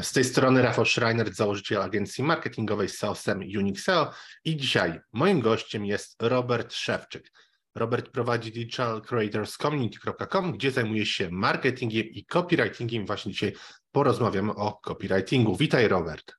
[0.00, 4.12] Z tej strony Rafał Schreiner, założyciel agencji marketingowej z SEOsem Unixeo
[4.44, 7.32] i dzisiaj moim gościem jest Robert Szewczyk.
[7.74, 13.06] Robert prowadzi digitalcreatorscommunity.com, gdzie zajmuje się marketingiem i copywritingiem.
[13.06, 13.52] Właśnie dzisiaj
[13.92, 15.56] porozmawiamy o copywritingu.
[15.56, 16.34] Witaj Robert.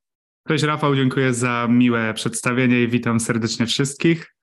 [0.47, 4.35] Cześć Rafał, dziękuję za miłe przedstawienie i witam serdecznie wszystkich.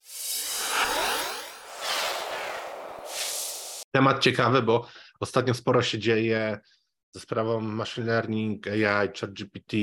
[3.91, 4.89] Temat ciekawy, bo
[5.21, 6.61] ostatnio sporo się dzieje
[7.11, 9.77] ze sprawą machine learning, AI, ChatGPT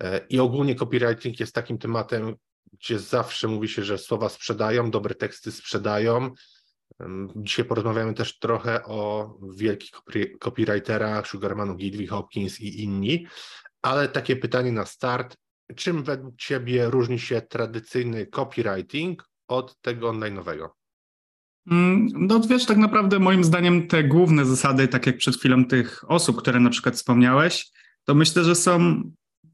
[0.00, 2.36] e, i ogólnie copywriting jest takim tematem,
[2.72, 6.30] gdzie zawsze mówi się, że słowa sprzedają, dobre teksty sprzedają.
[7.36, 9.90] Dzisiaj porozmawiamy też trochę o wielkich
[10.40, 13.26] copywriterach, Sugarmanu, Gilby, Hopkins i inni,
[13.82, 15.36] ale takie pytanie na start.
[15.76, 20.77] Czym według Ciebie różni się tradycyjny copywriting od tego online'owego?
[21.70, 26.10] Mm, no wiesz, tak naprawdę moim zdaniem te główne zasady, tak jak przed chwilą tych
[26.10, 27.70] osób, które na przykład wspomniałeś,
[28.04, 29.02] to myślę, że są,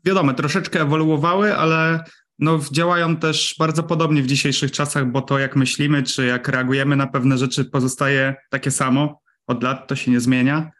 [0.05, 2.05] wiadomo, troszeczkę ewoluowały, ale
[2.39, 6.97] no, działają też bardzo podobnie w dzisiejszych czasach, bo to jak myślimy, czy jak reagujemy
[6.97, 9.21] na pewne rzeczy pozostaje takie samo.
[9.47, 10.71] Od lat to się nie zmienia.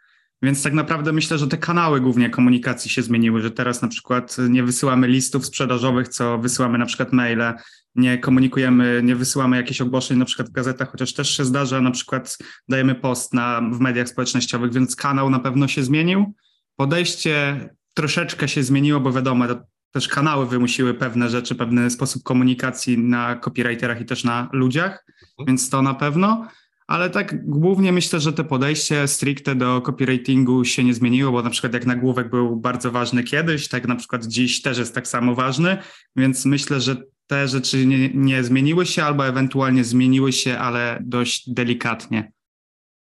[0.45, 4.37] Więc tak naprawdę myślę, że te kanały głównie komunikacji się zmieniły, że teraz na przykład
[4.49, 7.53] nie wysyłamy listów sprzedażowych, co wysyłamy na przykład maile,
[7.95, 11.91] nie komunikujemy, nie wysyłamy jakichś ogłoszeń na przykład w gazetach, chociaż też się zdarza, na
[11.91, 12.37] przykład
[12.69, 16.33] dajemy post na, w mediach społecznościowych, więc kanał na pewno się zmienił.
[16.75, 19.45] Podejście troszeczkę się zmieniło, bo wiadomo,
[19.91, 25.47] też kanały wymusiły pewne rzeczy, pewien sposób komunikacji na copywriterach i też na ludziach, mhm.
[25.47, 26.47] więc to na pewno.
[26.87, 31.49] Ale tak głównie myślę, że to podejście stricte do copywritingu się nie zmieniło, bo na
[31.49, 35.35] przykład jak nagłówek był bardzo ważny kiedyś, tak na przykład dziś też jest tak samo
[35.35, 35.77] ważny,
[36.15, 36.95] więc myślę, że
[37.27, 42.31] te rzeczy nie, nie zmieniły się albo ewentualnie zmieniły się, ale dość delikatnie.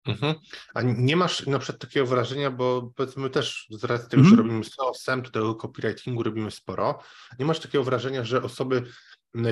[0.07, 0.35] Mhm.
[0.75, 4.37] A nie masz na przykład takiego wrażenia, bo powiedzmy też z racji tego, mhm.
[4.37, 6.99] że robimy SEO, to tego copywritingu robimy sporo,
[7.39, 8.83] nie masz takiego wrażenia, że osoby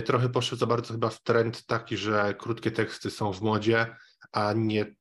[0.04, 3.96] trochę poszły za bardzo chyba w trend taki, że krótkie teksty są w modzie,
[4.32, 4.94] a nie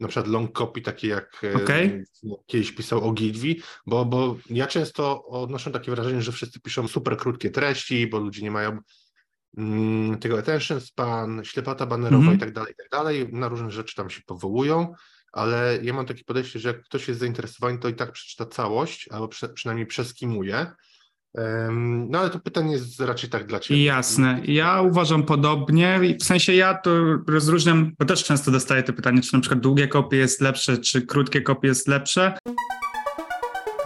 [0.00, 2.04] na przykład long copy, takie jak e, okay.
[2.46, 7.16] kiedyś pisał o Gilvi, bo, bo ja często odnoszę takie wrażenie, że wszyscy piszą super
[7.16, 8.78] krótkie treści, bo ludzie nie mają
[9.56, 12.36] mm, tego attention span, ślepota banerowa mm -hmm.
[12.36, 14.94] i tak dalej, i tak dalej, na różne rzeczy tam się powołują,
[15.32, 19.08] ale ja mam takie podejście, że jak ktoś jest zainteresowany, to i tak przeczyta całość,
[19.08, 20.66] albo prze, przynajmniej przeskimuje,
[22.08, 23.84] no ale to pytanie jest raczej tak dla Ciebie.
[23.84, 24.40] Jasne.
[24.44, 26.00] Ja uważam podobnie.
[26.20, 26.90] W sensie ja to
[27.28, 31.02] rozróżniam, bo też często dostaję te pytanie, czy na przykład długie kopie jest lepsze, czy
[31.02, 32.38] krótkie kopie jest lepsze.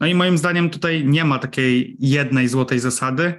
[0.00, 3.34] No i moim zdaniem tutaj nie ma takiej jednej złotej zasady.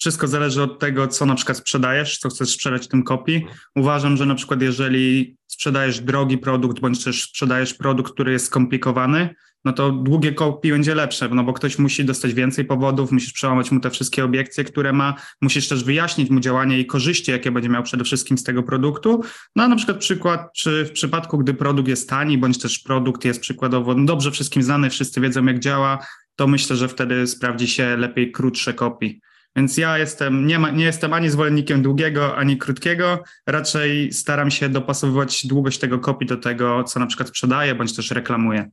[0.00, 3.46] Wszystko zależy od tego, co na przykład sprzedajesz, co chcesz sprzedać tym kopii.
[3.76, 9.34] Uważam, że na przykład jeżeli sprzedajesz drogi produkt, bądź też sprzedajesz produkt, który jest skomplikowany,
[9.68, 13.70] no to długie kopii będzie lepsze, no bo ktoś musi dostać więcej powodów, musisz przełamać
[13.70, 17.68] mu te wszystkie obiekcje, które ma, musisz też wyjaśnić mu działanie i korzyści, jakie będzie
[17.68, 19.22] miał przede wszystkim z tego produktu.
[19.56, 23.24] No a na przykład przykład, czy w przypadku, gdy produkt jest tani, bądź też produkt
[23.24, 25.98] jest przykładowo no dobrze wszystkim znany, wszyscy wiedzą jak działa,
[26.36, 29.20] to myślę, że wtedy sprawdzi się lepiej krótsze kopii.
[29.56, 33.22] Więc ja jestem, nie, ma, nie jestem ani zwolennikiem długiego, ani krótkiego.
[33.46, 38.10] Raczej staram się dopasowywać długość tego kopii do tego, co na przykład sprzedaję, bądź też
[38.10, 38.70] reklamuję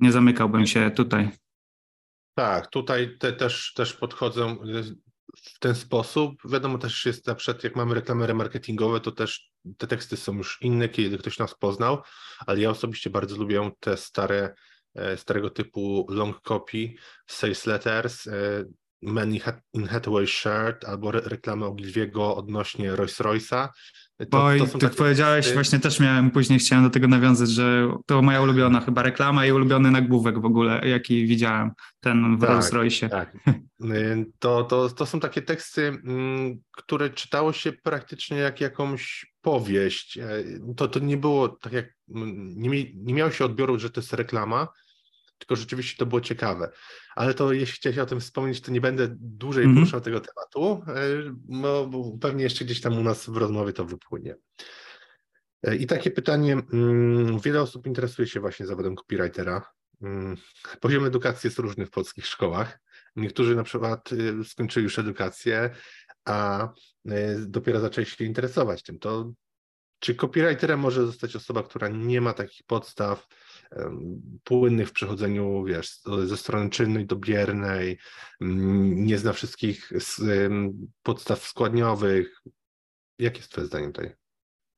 [0.00, 1.30] nie zamykałbym się tutaj.
[2.34, 4.56] Tak, tutaj te, też, też podchodzę
[5.36, 6.34] w ten sposób.
[6.44, 10.58] Wiadomo też jest na przykład, jak mamy reklamy remarketingowe, to też te teksty są już
[10.62, 12.02] inne, kiedy ktoś nas poznał,
[12.46, 14.54] ale ja osobiście bardzo lubię te stare,
[14.94, 16.94] e, starego typu long copy,
[17.26, 18.64] sales letters, e,
[19.02, 19.34] Man
[19.72, 23.68] in Hathaway Shirt albo reklamy Ogilwiego odnośnie Rolls Royce'a.
[24.30, 25.54] To, Oj, to tak powiedziałeś, teksty.
[25.54, 29.52] właśnie też miałem, później chciałem do tego nawiązać, że to moja ulubiona chyba reklama i
[29.52, 31.70] ulubiony nagłówek w ogóle, jaki widziałem,
[32.00, 33.08] ten w tak, Rolls Royce.
[33.08, 33.36] Tak.
[33.84, 40.18] Y, to, to, to są takie teksty, mm, które czytało się praktycznie jak jakąś powieść.
[40.18, 40.44] E,
[40.76, 44.12] to, to nie było tak jak, mm, nie, nie miało się odbioru, że to jest
[44.12, 44.68] reklama,
[45.38, 46.70] tylko rzeczywiście to było ciekawe.
[47.18, 49.78] Ale to jeśli chciałeś o tym wspomnieć, to nie będę dłużej mm -hmm.
[49.78, 54.36] poruszał tego tematu, e, bo pewnie jeszcze gdzieś tam u nas w rozmowie to wypłynie.
[55.62, 59.72] E, I takie pytanie, mm, wiele osób interesuje się właśnie zawodem copywritera.
[60.02, 60.36] Mm,
[60.80, 62.78] poziom edukacji jest różny w polskich szkołach.
[63.16, 65.70] Niektórzy na przykład y, skończyli już edukację,
[66.24, 66.68] a
[67.10, 68.98] y, dopiero zaczęli się interesować tym.
[68.98, 69.32] To
[69.98, 73.26] czy copywriterem może zostać osoba, która nie ma takich podstaw
[74.44, 77.98] płynnych w przechodzeniu, wiesz, ze strony czynnej do biernej,
[78.40, 79.92] nie zna wszystkich
[81.02, 82.42] podstaw składniowych?
[83.18, 84.10] Jakie jest twoje zdanie tutaj?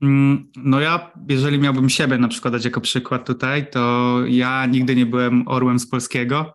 [0.03, 4.97] Mm, no ja, jeżeli miałbym siebie na przykład dać jako przykład tutaj, to ja nigdy
[4.97, 6.55] nie byłem orłem z polskiego.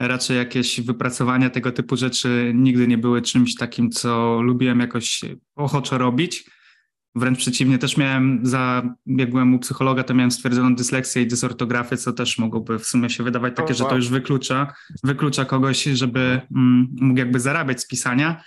[0.00, 5.20] Raczej jakieś wypracowania tego typu rzeczy nigdy nie były czymś takim, co lubiłem jakoś
[5.54, 6.50] ochoczo robić.
[7.16, 11.96] Wręcz przeciwnie, też miałem za, jak byłem u psychologa, to miałem stwierdzoną dysleksję i dysortografię,
[11.96, 14.74] co też mogłoby w sumie się wydawać takie, że to już wyklucza,
[15.04, 18.44] wyklucza kogoś, żeby mm, mógł jakby zarabiać z pisania.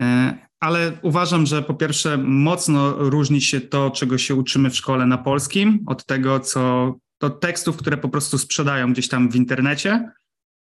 [0.00, 5.06] E, ale uważam, że po pierwsze mocno różni się to, czego się uczymy w szkole
[5.06, 10.10] na polskim, od tego, co do tekstów, które po prostu sprzedają gdzieś tam w internecie.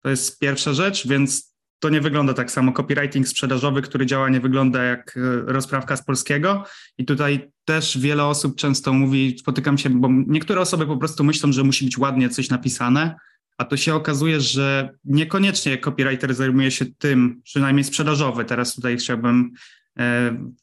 [0.03, 1.50] To jest pierwsza rzecz, więc
[1.81, 2.71] to nie wygląda tak samo.
[2.71, 6.63] Copywriting sprzedażowy, który działa, nie wygląda jak e, rozprawka z polskiego.
[6.97, 11.51] I tutaj też wiele osób często mówi, spotykam się, bo niektóre osoby po prostu myślą,
[11.51, 13.15] że musi być ładnie coś napisane,
[13.57, 18.45] a to się okazuje, że niekoniecznie copywriter zajmuje się tym, przynajmniej sprzedażowy.
[18.45, 19.51] Teraz tutaj chciałbym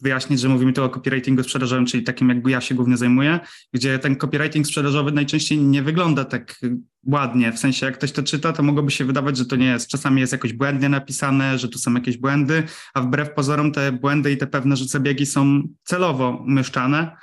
[0.01, 3.41] wyjaśnić, że mówimy tu o copywritingu sprzedażowym, czyli takim, jak ja się głównie zajmuję,
[3.73, 6.61] gdzie ten copywriting sprzedażowy najczęściej nie wygląda tak
[7.07, 7.53] ładnie.
[7.53, 9.89] W sensie, jak ktoś to czyta, to mogłoby się wydawać, że to nie jest.
[9.89, 12.63] Czasami jest jakoś błędnie napisane, że tu są jakieś błędy,
[12.95, 17.17] a wbrew pozorom te błędy i te pewne zabiegi są celowo umieszczane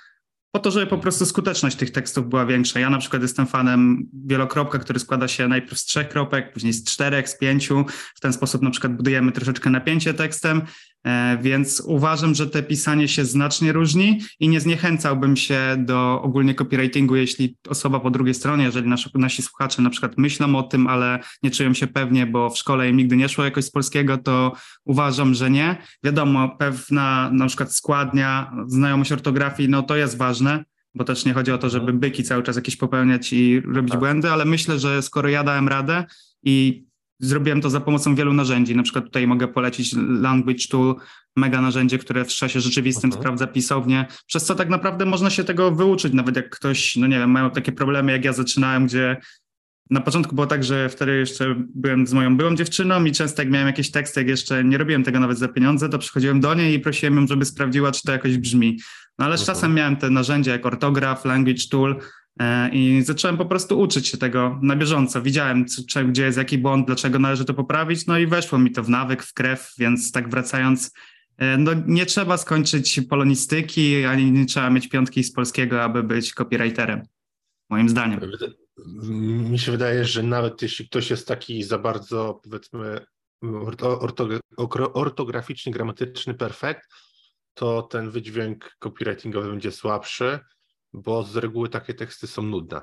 [0.56, 2.80] po to, żeby po prostu skuteczność tych tekstów była większa.
[2.80, 6.84] Ja na przykład jestem fanem wielokropka, który składa się najpierw z trzech kropek, później z
[6.84, 7.86] czterech, z pięciu.
[8.16, 10.66] W ten sposób na przykład budujemy troszeczkę napięcie tekstem, e,
[11.42, 17.16] więc uważam, że te pisanie się znacznie różni i nie zniechęcałbym się do ogólnie copywritingu,
[17.16, 21.20] jeśli osoba po drugiej stronie, jeżeli nasi, nasi słuchacze na przykład myślą o tym, ale
[21.44, 24.54] nie czują się pewnie, bo w szkole im nigdy nie szło jakoś z polskiego, to
[24.86, 25.78] uważam, że nie.
[26.04, 30.64] Wiadomo, pewna na przykład składnia, znajomość ortografii, no to jest ważne,
[30.96, 34.00] bo też nie chodzi o to, żeby byki cały czas jakieś popełniać i robić tak.
[34.00, 36.06] błędy, ale myślę, że skoro ja dałem radę
[36.44, 36.86] i
[37.20, 40.96] zrobiłem to za pomocą wielu narzędzi, na przykład tutaj mogę polecić Language Tool,
[41.36, 43.20] mega narzędzie, które w czasie rzeczywistym uh-huh.
[43.20, 47.20] sprawdza pisownię, przez co tak naprawdę można się tego wyuczyć, nawet jak ktoś, no nie
[47.20, 49.18] wiem, mają takie problemy jak ja zaczynałem, gdzie
[49.90, 53.52] na początku było tak, że wtedy jeszcze byłem z moją byłą dziewczyną i często jak
[53.52, 56.74] miałem jakieś teksty, jak jeszcze nie robiłem tego nawet za pieniądze, to przychodziłem do niej
[56.74, 58.80] i prosiłem ją, żeby sprawdziła, czy to jakoś brzmi.
[59.20, 62.00] No ale z czasem miałem te narzędzia jak ortograf, language tool
[62.72, 65.22] i zacząłem po prostu uczyć się tego na bieżąco.
[65.22, 65.66] Widziałem,
[66.08, 69.24] gdzie jest jaki błąd, dlaczego należy to poprawić, no i weszło mi to w nawyk,
[69.24, 70.92] w krew, więc tak wracając,
[71.38, 76.34] e, no nie trzeba skończyć polonistyki, ani nie trzeba mieć piątki z polskiego, aby być
[76.34, 77.02] copywriterem,
[77.70, 78.20] moim zdaniem.
[79.50, 83.06] Mi się wydaje, że nawet jeśli ktoś jest taki za bardzo, powiedzmy,
[84.94, 86.90] ortograficzny, gramatyczny perfekt,
[87.54, 90.40] to ten wydźwięk copywritingowy będzie słabszy,
[90.96, 92.82] bo z reguły takie teksty są nudne.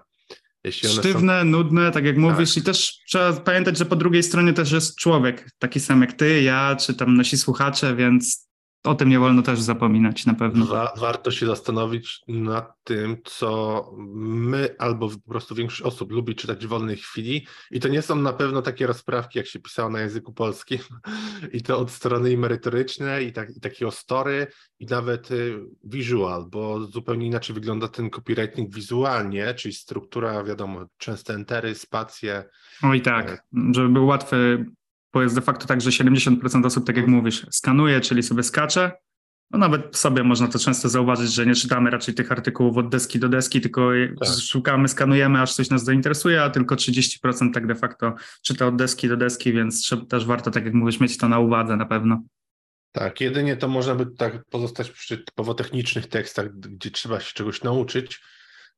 [0.71, 1.45] Sztywne, są...
[1.45, 2.63] nudne, tak jak mówisz, tak.
[2.63, 6.43] i też trzeba pamiętać, że po drugiej stronie też jest człowiek, taki sam jak ty,
[6.43, 8.52] ja, czy tam nasi słuchacze, więc
[8.85, 10.67] o tym nie wolno też zapominać na pewno.
[10.67, 16.67] Wa warto się zastanowić nad tym, co my albo po prostu większość osób lubi czytać
[16.67, 20.01] w wolnej chwili i to nie są na pewno takie rozprawki, jak się pisało na
[20.01, 20.79] języku polskim
[21.53, 24.47] i to od strony i merytorycznej i, tak, i takiego story
[24.79, 31.35] i nawet y, visual, bo zupełnie inaczej wygląda ten copywriting wizualnie, czyli struktura, wiadomo, częste
[31.35, 32.45] entery, spacje.
[32.83, 33.39] Oj tak, e,
[33.75, 34.67] żeby był łatwy
[35.13, 38.93] bo jest de facto tak, że 70% osób, tak jak mówisz, skanuje, czyli sobie skacze.
[39.51, 43.19] No nawet sobie można to często zauważyć, że nie czytamy raczej tych artykułów od deski
[43.19, 43.91] do deski, tylko
[44.21, 44.29] tak.
[44.41, 49.09] szukamy, skanujemy, aż coś nas zainteresuje, a tylko 30% tak de facto czyta od deski
[49.09, 52.23] do deski, więc też warto, tak jak mówisz, mieć to na uwadze na pewno.
[52.93, 57.63] Tak, jedynie to można by tak pozostać przy typowo technicznych tekstach, gdzie trzeba się czegoś
[57.63, 58.21] nauczyć,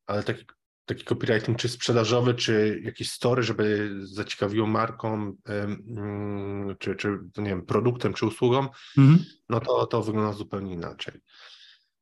[0.07, 0.45] ale taki
[0.85, 7.67] taki copywriting czy sprzedażowy, czy jakiś story, żeby zaciekawiło marką, mm, czy, czy nie wiem,
[7.67, 9.25] produktem, czy usługą, mhm.
[9.49, 11.21] no to, to wygląda zupełnie inaczej.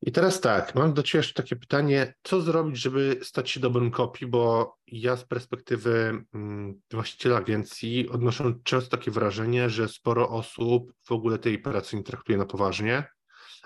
[0.06, 3.90] I teraz tak, mam do Ciebie jeszcze takie pytanie, co zrobić, żeby stać się dobrym
[3.90, 10.92] copy, bo ja z perspektywy mm, właściciela agencji odnoszę często takie wrażenie, że sporo osób
[11.04, 13.04] w ogóle tej pracy nie traktuje na poważnie,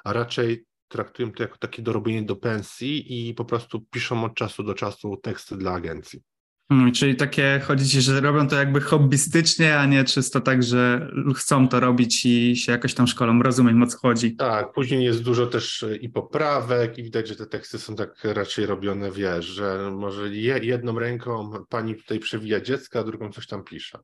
[0.04, 4.62] a raczej traktują to jako takie dorobienie do pensji i po prostu piszą od czasu
[4.62, 6.22] do czasu teksty dla agencji.
[6.68, 11.10] Hmm, czyli takie chodzi ci, że robią to jakby hobbystycznie, a nie czysto tak, że
[11.36, 13.42] chcą to robić i się jakoś tam szkolą.
[13.42, 14.36] Rozumiem, o co chodzi.
[14.36, 18.66] Tak, później jest dużo też i poprawek i widać, że te teksty są tak raczej
[18.66, 20.28] robione, wiesz, że może
[20.62, 23.98] jedną ręką pani tutaj przewija dziecka, a drugą coś tam pisze.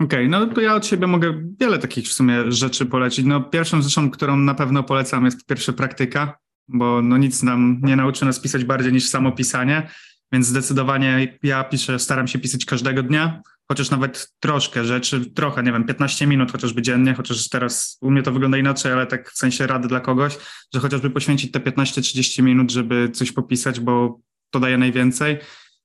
[0.00, 3.24] Okej, okay, no to ja od siebie mogę wiele takich w sumie rzeczy polecić.
[3.24, 6.38] No pierwszą rzeczą, którą na pewno polecam jest pierwsze praktyka,
[6.68, 9.90] bo no nic nam nie nauczy nas pisać bardziej niż samo pisanie,
[10.32, 15.72] więc zdecydowanie ja piszę, staram się pisać każdego dnia, chociaż nawet troszkę rzeczy, trochę, nie
[15.72, 19.38] wiem, 15 minut chociażby dziennie, chociaż teraz u mnie to wygląda inaczej, ale tak w
[19.38, 20.38] sensie rady dla kogoś,
[20.74, 25.38] że chociażby poświęcić te 15-30 minut, żeby coś popisać, bo to daje najwięcej.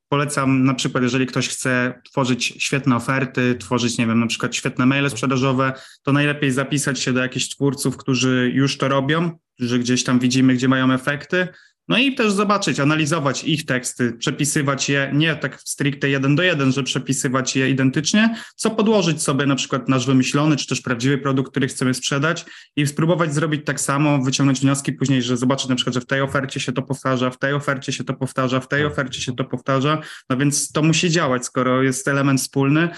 [0.10, 4.86] Polecam na przykład, jeżeli ktoś chce tworzyć świetne oferty, tworzyć, nie wiem, na przykład świetne
[4.86, 10.04] maile sprzedażowe, to najlepiej zapisać się do jakichś twórców, którzy już to robią, że gdzieś
[10.04, 11.48] tam widzimy, gdzie mają efekty,
[11.88, 16.72] no i też zobaczyć, analizować ich teksty, przepisywać je nie tak stricte jeden do jeden,
[16.72, 21.52] że przepisywać je identycznie, co podłożyć sobie na przykład nasz wymyślony, czy też prawdziwy produkt,
[21.52, 25.94] który chcemy sprzedać i spróbować zrobić tak samo, wyciągnąć wnioski później, że zobaczyć na przykład,
[25.94, 28.86] że w tej ofercie się to powtarza, w tej ofercie się to powtarza, w tej
[28.86, 32.90] ofercie się to powtarza, no więc to musi działać, skoro jest element wspólny,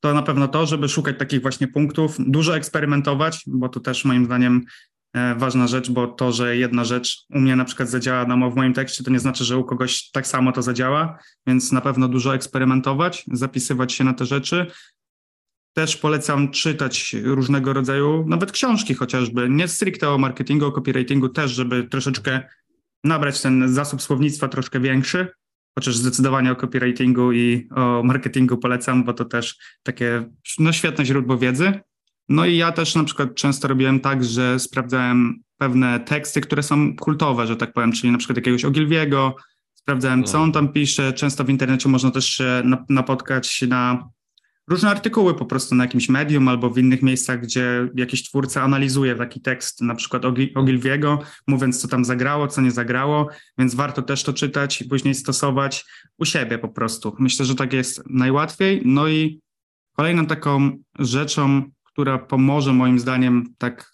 [0.00, 4.24] to na pewno to, żeby szukać takich właśnie punktów, dużo eksperymentować, bo to też moim
[4.24, 4.64] zdaniem
[5.36, 8.74] ważna rzecz, bo to, że jedna rzecz u mnie na przykład zadziała na, w moim
[8.74, 12.34] tekście, to nie znaczy, że u kogoś tak samo to zadziała, więc na pewno dużo
[12.34, 14.66] eksperymentować, zapisywać się na te rzeczy.
[15.74, 21.50] Też polecam czytać różnego rodzaju, nawet książki chociażby, nie stricte o marketingu, o copywritingu też,
[21.50, 22.40] żeby troszeczkę
[23.04, 25.28] nabrać ten zasób słownictwa troszkę większy,
[25.78, 31.38] chociaż zdecydowanie o copywritingu i o marketingu polecam, bo to też takie no, świetne źródło
[31.38, 31.80] wiedzy.
[32.30, 36.96] No i ja też na przykład często robiłem tak, że sprawdzałem pewne teksty, które są
[36.96, 39.36] kultowe, że tak powiem, czyli na przykład jakiegoś Ogilwiego,
[39.74, 41.12] sprawdzałem, co on tam pisze.
[41.12, 44.08] Często w internecie można też się napotkać na
[44.68, 49.14] różne artykuły po prostu na jakimś medium albo w innych miejscach, gdzie jakiś twórca analizuje
[49.14, 50.22] taki tekst, na przykład
[50.54, 55.14] Ogilwiego, mówiąc, co tam zagrało, co nie zagrało, więc warto też to czytać i później
[55.14, 55.84] stosować
[56.18, 57.16] u siebie po prostu.
[57.18, 58.82] Myślę, że tak jest najłatwiej.
[58.84, 59.40] No i
[59.96, 63.92] kolejną taką rzeczą, która pomoże moim zdaniem tak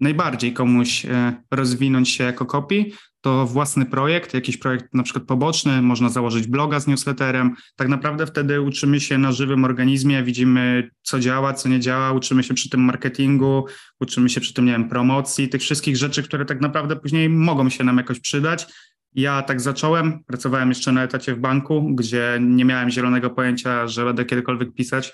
[0.00, 5.82] najbardziej komuś e, rozwinąć się jako kopi, to własny projekt, jakiś projekt na przykład poboczny,
[5.82, 7.54] można założyć bloga z newsletterem.
[7.76, 12.42] Tak naprawdę wtedy uczymy się na żywym organizmie, widzimy co działa, co nie działa, uczymy
[12.42, 13.66] się przy tym marketingu,
[14.00, 17.68] uczymy się przy tym, nie wiem, promocji, tych wszystkich rzeczy, które tak naprawdę później mogą
[17.68, 18.66] się nam jakoś przydać.
[19.14, 24.04] Ja tak zacząłem, pracowałem jeszcze na etacie w banku, gdzie nie miałem zielonego pojęcia, że
[24.04, 25.12] będę kiedykolwiek pisać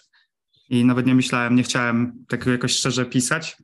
[0.69, 3.57] i nawet nie myślałem, nie chciałem tego jakoś szczerze pisać.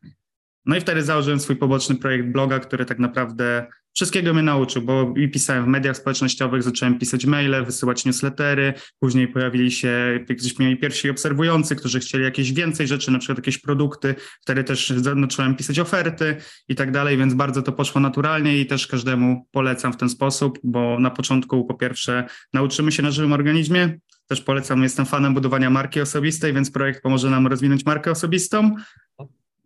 [0.67, 5.15] No i wtedy założyłem swój poboczny projekt bloga, który tak naprawdę wszystkiego mnie nauczył, bo
[5.17, 10.77] i pisałem w mediach społecznościowych, zacząłem pisać maile, wysyłać newslettery, później pojawili się gdzieś mieli
[10.77, 15.79] pierwsi obserwujący, którzy chcieli jakieś więcej rzeczy, na przykład jakieś produkty, wtedy też zacząłem pisać
[15.79, 16.37] oferty
[16.69, 20.59] i tak dalej, więc bardzo to poszło naturalnie i też każdemu polecam w ten sposób,
[20.65, 23.99] bo na początku po pierwsze nauczymy się na żywym organizmie,
[24.35, 28.75] też polecam, jestem fanem budowania marki osobistej, więc projekt pomoże nam rozwinąć markę osobistą.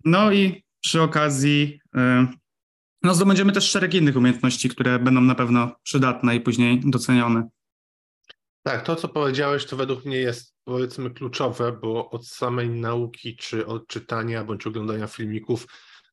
[0.05, 1.99] No i przy okazji y,
[3.03, 7.49] no, zdobędziemy też szereg innych umiejętności, które będą na pewno przydatne i później docenione.
[8.63, 13.67] Tak, to co powiedziałeś, to według mnie jest powiedzmy kluczowe, bo od samej nauki, czy
[13.67, 15.67] od czytania bądź oglądania filmików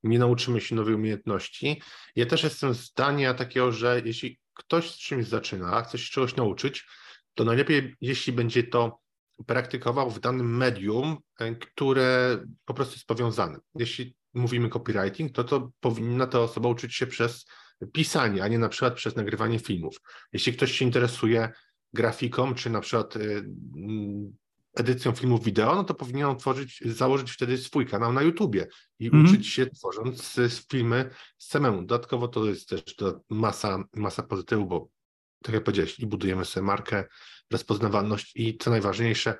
[0.03, 1.81] nie nauczymy się nowej umiejętności.
[2.15, 6.85] Ja też jestem zdania takiego, że jeśli ktoś z czymś zaczyna, chce się czegoś nauczyć,
[7.35, 8.99] to najlepiej, jeśli będzie to
[9.45, 13.59] praktykował w danym medium, e, które po prostu jest powiązane.
[13.75, 17.45] Jeśli mówimy copywriting, to to powinna ta osoba uczyć się przez
[17.93, 19.97] pisanie, a nie na przykład przez nagrywanie filmów.
[20.33, 21.49] Jeśli ktoś się interesuje
[21.93, 24.35] grafiką, czy na przykład e, mm,
[24.75, 28.67] edycją filmów wideo, no to powinien tworzyć, założyć wtedy swój kanał na YouTubie
[28.99, 29.25] i mm.
[29.25, 30.35] uczyć się tworząc
[30.71, 31.81] filmy samemu.
[31.81, 32.83] Dodatkowo to jest też
[33.29, 34.89] masa, masa pozytywu, bo
[35.45, 37.03] tak jak powiedziałeś, i budujemy sobie markę,
[37.51, 39.37] rozpoznawalność i co najważniejsze,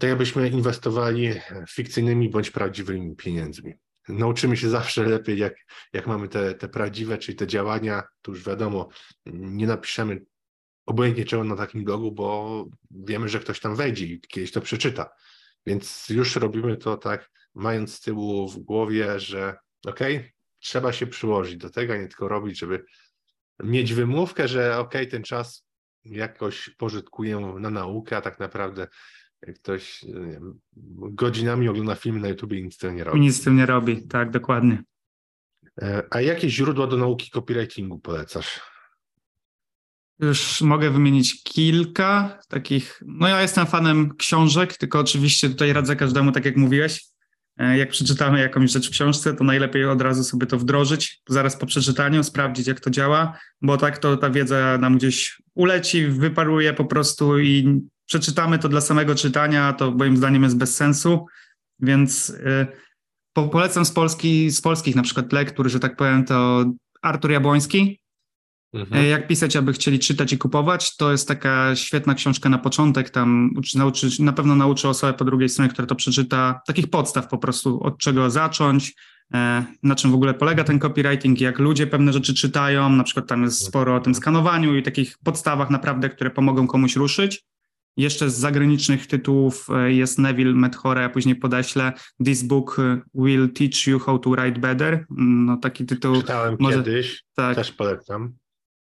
[0.00, 1.32] tak jakbyśmy inwestowali
[1.70, 3.74] fikcyjnymi bądź prawdziwymi pieniędzmi.
[4.08, 5.54] Nauczymy się zawsze lepiej, jak,
[5.92, 8.88] jak mamy te, te prawdziwe, czyli te działania, to już wiadomo,
[9.26, 10.24] nie napiszemy
[10.86, 15.10] obojętnie czego na takim blogu, bo wiemy, że ktoś tam wejdzie i kiedyś to przeczyta.
[15.66, 19.56] Więc już robimy to tak, mając z tyłu w głowie, że
[19.86, 22.84] okej, okay, trzeba się przyłożyć do tego, a nie tylko robić, żeby
[23.64, 25.68] mieć wymówkę, że ok, ten czas
[26.04, 28.88] jakoś pożytkuję na naukę, a tak naprawdę
[29.54, 30.60] ktoś wiem,
[30.90, 33.20] godzinami ogląda filmy na YouTube i nic z tym nie robi.
[33.20, 34.82] Nic z tym nie robi, tak, dokładnie.
[35.82, 38.60] E, a jakie źródła do nauki copywritingu polecasz?
[40.18, 43.02] Już mogę wymienić kilka takich.
[43.06, 47.04] No ja jestem fanem książek, tylko oczywiście tutaj radzę każdemu, tak jak mówiłeś,
[47.58, 51.66] jak przeczytamy jakąś rzecz w książce, to najlepiej od razu sobie to wdrożyć, zaraz po
[51.66, 56.84] przeczytaniu, sprawdzić, jak to działa, bo tak to ta wiedza nam gdzieś uleci, wyparuje po
[56.84, 61.26] prostu i przeczytamy to dla samego czytania, to moim zdaniem jest bez sensu,
[61.80, 62.32] więc
[63.32, 66.64] po, polecam z, Polski, z polskich na przykład lektur, że tak powiem, to
[67.02, 68.00] Artur Jabłoński,
[68.72, 69.06] Mhm.
[69.06, 73.50] Jak pisać, aby chcieli czytać i kupować, to jest taka świetna książka na początek, tam
[73.74, 77.82] nauczy, na pewno nauczy osobę po drugiej stronie, która to przeczyta, takich podstaw po prostu,
[77.82, 78.94] od czego zacząć,
[79.34, 83.26] e, na czym w ogóle polega ten copywriting, jak ludzie pewne rzeczy czytają, na przykład
[83.26, 87.44] tam jest sporo o tym skanowaniu i takich podstawach naprawdę, które pomogą komuś ruszyć.
[87.96, 91.92] Jeszcze z zagranicznych tytułów e, jest Neville Medhora, ja później podeślę
[92.24, 92.76] This book
[93.14, 95.06] will teach you how to write better.
[95.10, 96.16] No taki tytuł.
[96.16, 98.32] Czytałem może, kiedyś, tak, też polecam.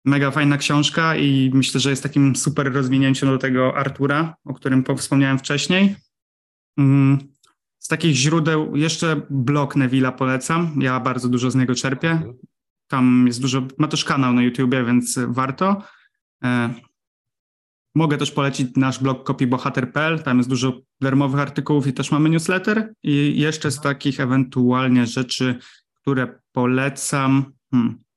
[0.09, 4.83] Mega fajna książka i myślę, że jest takim super rozwinięciem do tego Artura, o którym
[4.97, 5.95] wspomniałem wcześniej.
[6.77, 7.17] Mm,
[7.79, 10.81] z takich źródeł jeszcze blog Neville'a polecam.
[10.81, 12.33] Ja bardzo dużo z niego czerpię.
[12.87, 15.83] Tam jest dużo, ma też kanał na YouTubie, więc warto.
[16.43, 16.73] E,
[17.95, 20.23] mogę też polecić nasz blog copybohater.pl.
[20.23, 22.93] Tam jest dużo darmowych artykułów i też mamy newsletter.
[23.03, 25.59] I jeszcze z takich ewentualnie rzeczy,
[25.93, 27.53] które polecam.
[27.71, 28.08] Hmm.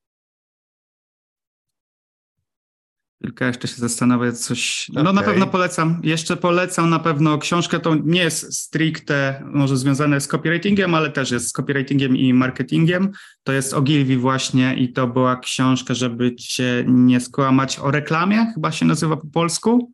[3.23, 4.89] Chwilkę jeszcze się zastanawiać coś.
[4.93, 5.13] No okay.
[5.13, 6.01] na pewno polecam.
[6.03, 7.81] Jeszcze polecam na pewno książkę.
[7.81, 13.11] To nie jest stricte może związane z copywritingiem, ale też jest z copywritingiem i marketingiem.
[13.45, 18.73] To jest Ogilvy właśnie i to była książka, żeby cię nie skłamać o reklamie, chyba
[18.73, 19.93] się nazywa po polsku.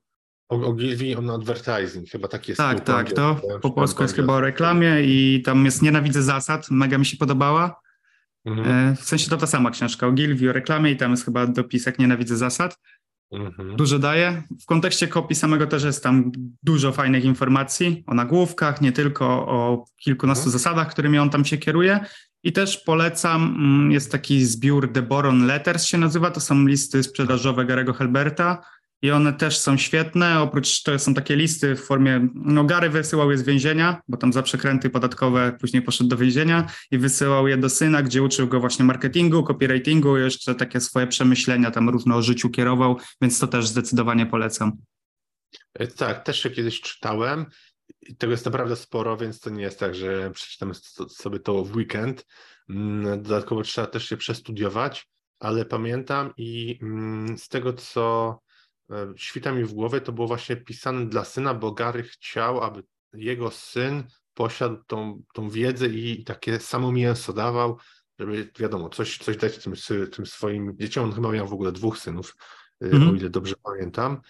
[0.49, 2.59] Ogilvy on advertising, chyba tak jest.
[2.59, 6.99] Tak, tak, to po polsku jest chyba o reklamie i tam jest Nienawidzę zasad, mega
[6.99, 7.81] mi się podobała.
[8.45, 8.93] Mhm.
[8.93, 11.99] E, w sensie to ta sama książka Ogilvy o reklamie i tam jest chyba dopisek
[11.99, 12.79] Nienawidzę zasad.
[13.33, 13.77] Mhm.
[13.77, 14.43] Dużo daje.
[14.63, 16.33] W kontekście kopii samego też jest tam
[16.63, 20.53] dużo fajnych informacji o nagłówkach, nie tylko o kilkunastu mhm.
[20.53, 22.01] zasadach, którymi on tam się kieruje.
[22.43, 27.03] I też polecam, mm, jest taki zbiór The Boron Letters się nazywa, to są listy
[27.03, 28.63] sprzedażowe Garego Helberta
[29.03, 30.41] i one też są świetne.
[30.41, 34.33] Oprócz to są takie listy w formie, no Gary wysyłał je z więzienia, bo tam
[34.33, 38.61] za przekręty podatkowe później poszedł do więzienia i wysyłał je do syna, gdzie uczył go
[38.61, 43.69] właśnie marketingu, copywritingu jeszcze takie swoje przemyślenia tam równo o życiu kierował, więc to też
[43.69, 44.73] zdecydowanie polecam.
[45.75, 47.47] E, tak, też się kiedyś czytałem.
[48.01, 50.73] I tego jest naprawdę sporo, więc to nie jest tak, że przeczytam
[51.09, 52.27] sobie to w weekend.
[52.71, 55.09] Mm, dodatkowo trzeba też się przestudiować,
[55.41, 58.39] ale pamiętam i mm, z tego, co
[59.17, 63.51] świta mi w głowie, to było właśnie pisane dla syna, bo Gary chciał, aby jego
[63.51, 67.79] syn posiadł tą, tą wiedzę i takie samo mięso dawał,
[68.19, 69.73] żeby wiadomo, coś, coś dać tym,
[70.13, 71.05] tym swoim dzieciom.
[71.05, 72.37] On chyba miał w ogóle dwóch synów,
[72.81, 73.09] mm.
[73.09, 74.21] o ile dobrze pamiętam.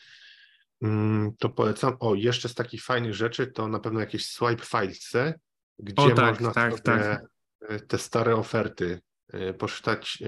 [0.83, 1.97] Mm, to polecam.
[2.01, 5.35] O, jeszcze z takich fajnych rzeczy to na pewno jakieś swipe filesy,
[5.79, 7.23] gdzie o, tak, można tak, tak.
[7.69, 9.01] E, te stare oferty
[9.59, 10.23] poczytać.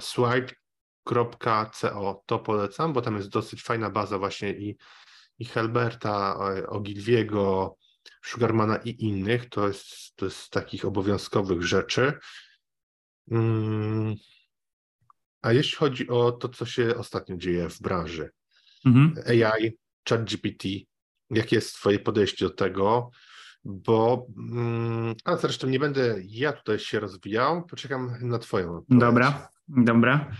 [0.00, 0.52] Swipe
[1.72, 4.76] Co to polecam, bo tam jest dosyć fajna baza właśnie i,
[5.38, 6.38] i Helberta,
[6.68, 7.76] Ogilwiego,
[8.24, 9.48] Sugarmana i innych.
[9.48, 12.12] To jest, to jest z takich obowiązkowych rzeczy.
[13.30, 14.14] Mm.
[15.42, 18.30] A jeśli chodzi o to, co się ostatnio dzieje w branży,
[18.86, 19.14] mhm.
[19.26, 20.64] AI, ChatGPT,
[21.30, 23.10] jakie jest Twoje podejście do tego?
[23.64, 29.00] Bo, mm, a zresztą nie będę ja tutaj się rozwijał, poczekam na Twoją odpowiedź.
[29.00, 30.30] Dobra, dobra.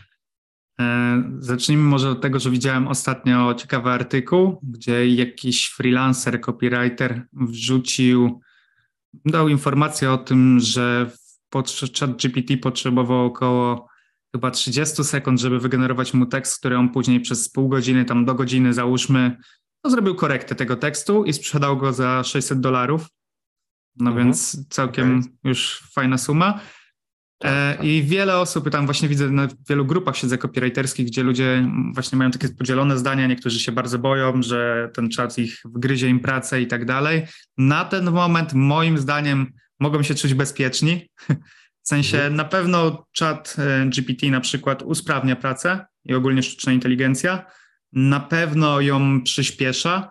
[0.81, 8.41] E, zacznijmy może od tego, że widziałem ostatnio ciekawy artykuł, gdzie jakiś freelancer, copywriter wrzucił,
[9.25, 11.11] dał informację o tym, że
[12.01, 13.89] chat GPT potrzebował około
[14.35, 18.35] chyba 30 sekund, żeby wygenerować mu tekst, który on później przez pół godziny, tam do
[18.35, 19.37] godziny załóżmy,
[19.85, 23.07] no zrobił korektę tego tekstu i sprzedał go za 600 dolarów.
[23.97, 24.27] No mhm.
[24.27, 25.33] więc całkiem okay.
[25.45, 26.61] już fajna suma.
[27.45, 27.85] E, tak.
[27.85, 32.31] I wiele osób, tam właśnie widzę na wielu grupach siedzę copywriterskich, gdzie ludzie właśnie mają
[32.31, 36.67] takie podzielone zdania, niektórzy się bardzo boją, że ten czat ich wgryzie im pracę i
[36.67, 37.23] tak dalej.
[37.59, 41.11] Na ten moment moim zdaniem mogą się czuć bezpieczni.
[41.85, 42.37] W sensie mhm.
[42.37, 47.47] na pewno czat e, GPT na przykład usprawnia pracę i ogólnie sztuczna inteligencja,
[47.93, 50.11] na pewno ją przyspiesza,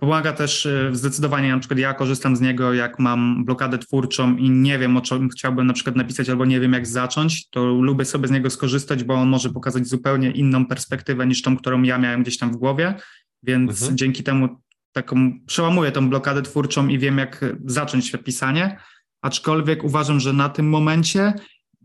[0.00, 4.50] Pomaga też e, zdecydowanie, na przykład ja korzystam z niego, jak mam blokadę twórczą i
[4.50, 8.04] nie wiem, o czym chciałbym na przykład napisać, albo nie wiem, jak zacząć, to lubię
[8.04, 11.98] sobie z niego skorzystać, bo on może pokazać zupełnie inną perspektywę niż tą, którą ja
[11.98, 12.94] miałem gdzieś tam w głowie,
[13.42, 13.96] więc mhm.
[13.96, 14.48] dzięki temu
[14.92, 18.78] taką przełamuję tą blokadę twórczą i wiem, jak zacząć pisanie.
[19.22, 21.32] Aczkolwiek uważam, że na tym momencie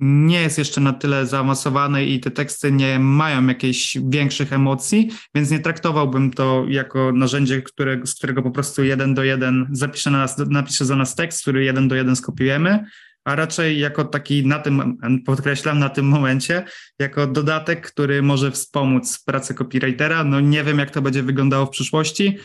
[0.04, 5.52] nie jest jeszcze na tyle zaawansowany i te teksty nie mają jakichś większych emocji, więc
[5.52, 10.18] nie traktowałbym to jako narzędzie, które, z którego po prostu jeden do jeden zapisze, na
[10.18, 12.86] nas, napisze za nas tekst, który jeden do jeden skopiujemy,
[13.26, 16.64] a raczej jako taki na tym, podkreślam, na tym momencie,
[17.00, 20.24] jako dodatek, który może wspomóc pracę copywritera.
[20.24, 22.38] No nie wiem, jak to będzie wyglądało w przyszłości.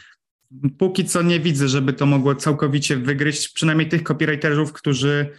[0.78, 5.30] Póki co nie widzę, żeby to mogło całkowicie wygryźć przynajmniej tych copywriterów, którzy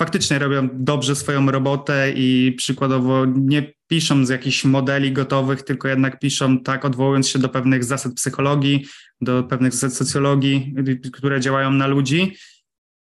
[0.00, 6.18] faktycznie robią dobrze swoją robotę i przykładowo nie piszą z jakichś modeli gotowych, tylko jednak
[6.18, 8.86] piszą tak, odwołując się do pewnych zasad psychologii,
[9.20, 10.74] do pewnych zasad socjologii,
[11.12, 12.36] które działają na ludzi.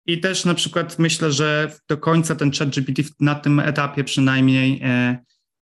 [0.07, 4.81] I też na przykład myślę, że do końca ten chat GPT na tym etapie przynajmniej
[4.83, 5.19] e,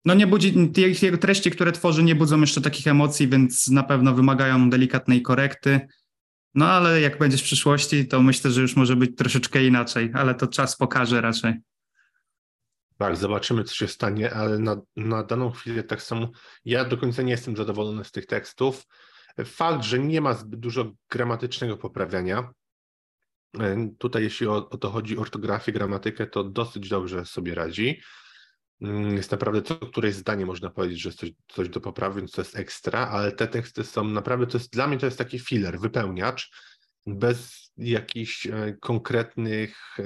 [0.04, 0.54] no nie budzi,
[1.02, 5.80] jego treści, które tworzy, nie budzą jeszcze takich emocji, więc na pewno wymagają delikatnej korekty.
[6.54, 10.34] No ale jak będzie w przyszłości, to myślę, że już może być troszeczkę inaczej, ale
[10.34, 11.54] to czas pokaże raczej.
[12.98, 16.30] Tak, zobaczymy, co się stanie, ale na, na daną chwilę tak samo
[16.64, 18.86] ja do końca nie jestem zadowolony z tych tekstów.
[19.44, 22.50] Fakt, że nie ma zbyt dużo gramatycznego poprawiania.
[23.60, 28.00] E, tutaj, jeśli o, o to chodzi, ortografię, gramatykę, to dosyć dobrze sobie radzi.
[28.82, 32.32] Mm, jest naprawdę co któreś zdanie można powiedzieć, że jest coś, coś do poprawy, więc
[32.32, 35.38] to jest ekstra, ale te teksty są naprawdę, to jest dla mnie to jest taki
[35.38, 36.50] filler, wypełniacz,
[37.06, 39.96] bez jakichś e, konkretnych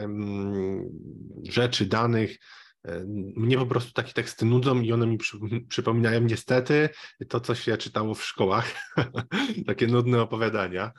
[1.48, 2.38] rzeczy, danych.
[2.84, 3.04] E,
[3.36, 6.88] mnie po prostu takie teksty nudzą i one mi przy, przypominają niestety
[7.28, 8.74] to, co się czytało w szkołach,
[9.66, 10.92] takie nudne opowiadania.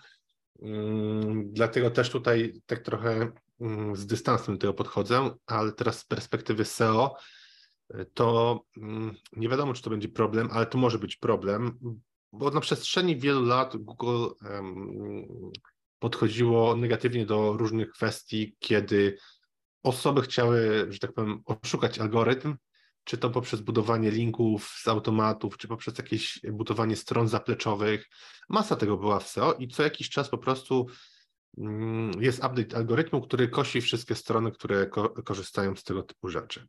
[0.62, 3.32] Mm, dlatego też tutaj tak trochę
[3.62, 7.16] mm, z dystansem do tego podchodzę, ale teraz z perspektywy SEO
[8.14, 11.80] to mm, nie wiadomo, czy to będzie problem, ale to może być problem,
[12.32, 14.28] bo na przestrzeni wielu lat Google
[16.00, 19.18] podchodziło negatywnie do różnych kwestii, kiedy
[19.84, 22.56] osoby chciały, że tak powiem, oszukać algorytm,
[23.04, 28.10] czy to poprzez budowanie linków z automatów, czy poprzez jakieś budowanie stron zapleczowych.
[28.50, 30.88] Masa tego była w SEO i co jakiś czas po prostu
[31.58, 36.68] mm, jest update algorytmu, który kosi wszystkie strony, które ko korzystają z tego typu rzeczy.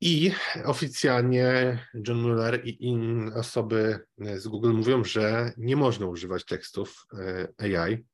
[0.00, 0.32] I
[0.64, 1.78] oficjalnie
[2.08, 7.06] John Mueller i inne osoby z Google mówią, że nie można używać tekstów
[7.58, 8.04] e, AI.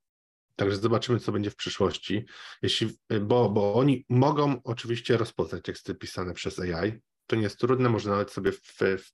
[0.57, 2.27] Także zobaczymy, co będzie w przyszłości.
[2.62, 7.01] Jeśli, bo, bo oni mogą oczywiście rozpoznać teksty pisane przez AI.
[7.27, 8.53] To nie jest trudne, można nawet sobie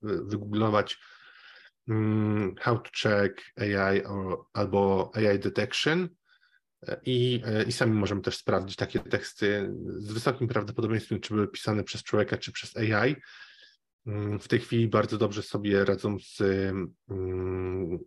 [0.03, 0.99] wygooglować
[1.89, 6.09] um, how to check AI or, albo AI detection
[7.07, 12.03] i, I sami możemy też sprawdzić takie teksty z wysokim prawdopodobieństwem, czy były pisane przez
[12.03, 13.17] człowieka, czy przez AI.
[14.07, 16.41] Mm, w tej chwili bardzo dobrze sobie radzą z,
[17.11, 17.99] mm,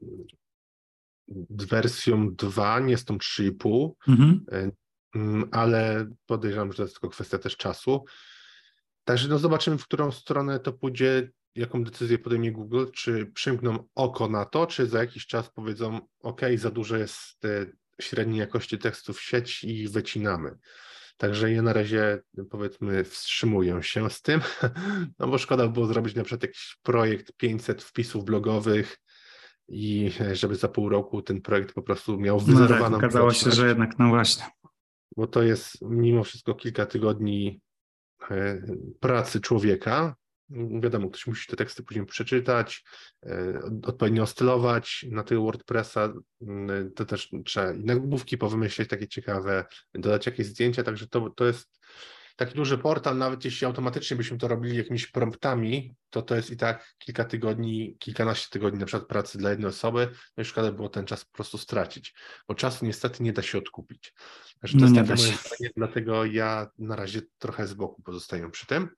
[1.49, 4.45] wersją 2, nie z tą 3,5, mhm.
[5.15, 8.05] Mm, ale podejrzewam, że to jest tylko kwestia też czasu.
[9.03, 14.29] Także no zobaczymy, w którą stronę to pójdzie, jaką decyzję podejmie Google, czy przymkną oko
[14.29, 17.41] na to, czy za jakiś czas powiedzą, OK, za dużo jest
[18.01, 20.57] średniej jakości tekstów w sieć i ich wycinamy.
[21.17, 24.41] Także ja na razie powiedzmy wstrzymuję się z tym,
[25.19, 28.97] no bo szkoda było zrobić na przykład jakiś projekt 500 wpisów blogowych
[29.67, 33.51] i żeby za pół roku ten projekt po prostu miał wyzerowaną no tak, okazało się,
[33.51, 34.45] że jednak, no właśnie.
[35.17, 37.61] Bo to jest mimo wszystko kilka tygodni
[38.31, 38.61] e,
[38.99, 40.15] pracy człowieka,
[40.81, 42.83] wiadomo, ktoś musi te teksty później przeczytać,
[43.25, 49.65] e, odpowiednio stylować na tego WordPressa, mm, to też trzeba i nagłówki powymyśleć takie ciekawe,
[49.93, 51.79] dodać jakieś zdjęcia, także to, to jest
[52.39, 56.57] taki duży portal, nawet jeśli automatycznie byśmy to robili jakimiś promptami, to to jest i
[56.57, 60.89] tak kilka tygodni, kilkanaście tygodni na przykład pracy dla jednej osoby, no i szkoda było
[60.89, 62.13] ten czas po prostu stracić,
[62.47, 64.13] bo czasu niestety nie da się odkupić.
[64.61, 68.65] Także to no jest takie moje dlatego ja na razie trochę z boku pozostaję przy
[68.65, 68.89] tym.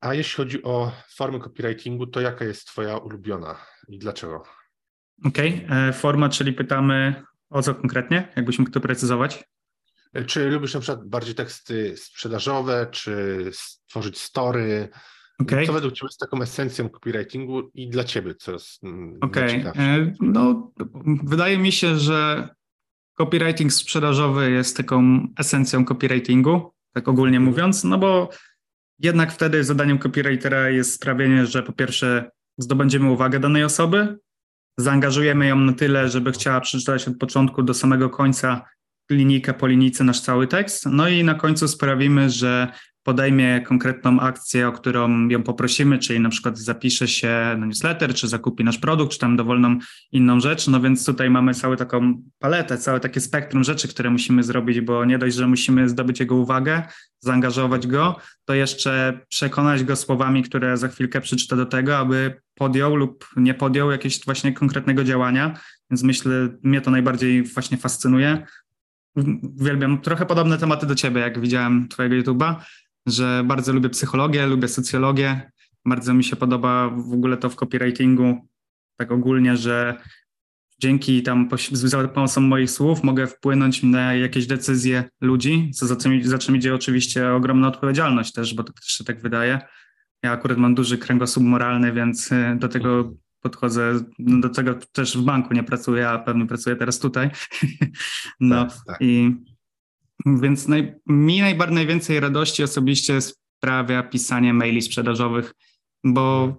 [0.00, 3.56] A jeśli chodzi o formę copywritingu, to jaka jest Twoja ulubiona
[3.88, 4.42] i dlaczego?
[5.24, 5.88] Okej, okay.
[5.88, 9.44] E, forma, czyli pytamy o co konkretnie, jakbyś mógł to precyzować?
[10.12, 14.88] E, czy lubisz na przykład bardziej teksty sprzedażowe, czy stworzyć story?
[15.38, 15.66] Okay.
[15.66, 19.72] Co według Ciebie jest taką esencją copywritingu i dla Ciebie, co jest mm, okay.
[19.76, 20.72] E, no
[21.22, 22.48] wydaje mi się, że
[23.14, 27.50] copywriting sprzedażowy jest taką esencją copywritingu, tak ogólnie mhm.
[27.50, 28.30] mówiąc, no bo
[29.00, 34.18] jednak wtedy zadaniem copywritera jest sprawienie, że po pierwsze zdobędziemy uwagę danej osoby,
[34.78, 38.64] zaangażujemy ją na tyle, żeby chciała przeczytać od początku do samego końca
[39.10, 44.68] linijkę po linijce nasz cały tekst, no i na końcu sprawimy, że podejmie konkretną akcję,
[44.68, 49.12] o którą ją poprosimy, czyli na przykład zapisze się na newsletter, czy zakupi nasz produkt,
[49.12, 49.78] czy tam dowolną
[50.12, 50.68] inną rzecz.
[50.68, 55.04] No więc tutaj mamy całą taką paletę, całe takie spektrum rzeczy, które musimy zrobić, bo
[55.04, 56.82] nie dość, że musimy zdobyć jego uwagę,
[57.18, 62.96] zaangażować go, to jeszcze przekonać go słowami, które za chwilkę przeczyta do tego, aby podjął
[62.96, 65.58] lub nie podjął jakiegoś właśnie konkretnego działania.
[65.90, 66.32] Więc myślę,
[66.62, 68.46] mnie to najbardziej właśnie fascynuje
[69.60, 72.54] uwielbiam trochę podobne tematy do ciebie, jak widziałem twojego YouTube'a,
[73.10, 75.50] że bardzo lubię psychologię, lubię socjologię,
[75.84, 78.48] bardzo mi się podoba w ogóle to w copywritingu,
[78.96, 79.96] tak ogólnie, że
[80.78, 86.24] dzięki tam za pomocą moich słów mogę wpłynąć na jakieś decyzje ludzi, co za czym,
[86.24, 89.60] za czym idzie oczywiście ogromna odpowiedzialność też, bo to też się tak wydaje.
[90.22, 93.16] Ja akurat mam duży kręgosłup moralny, więc y, do tego mhm.
[93.40, 97.30] podchodzę, no, do tego też w banku nie pracuję, a pewnie pracuję teraz tutaj.
[98.40, 98.96] No tak, tak.
[99.00, 99.36] i
[100.26, 105.54] więc naj, mi najbardziej najwięcej radości osobiście sprawia pisanie maili sprzedażowych,
[106.04, 106.56] bo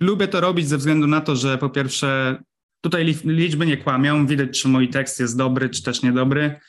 [0.00, 2.38] lubię to robić ze względu na to, że po pierwsze
[2.84, 6.60] Tutaj liczby nie kłamią, widać, czy mój tekst jest dobry, czy też niedobry.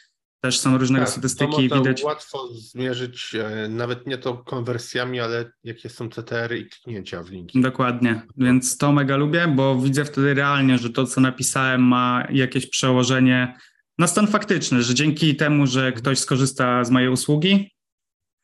[0.41, 1.70] Też są różne tak, statystyki.
[1.70, 2.04] To widać.
[2.04, 7.62] łatwo zmierzyć e, nawet nie to konwersjami, ale jakie są CTR i kliknięcia w linki.
[7.62, 12.70] Dokładnie, więc to mega lubię, bo widzę wtedy realnie, że to, co napisałem, ma jakieś
[12.70, 13.58] przełożenie
[13.98, 17.76] na stan faktyczny, że dzięki temu, że ktoś skorzysta z mojej usługi,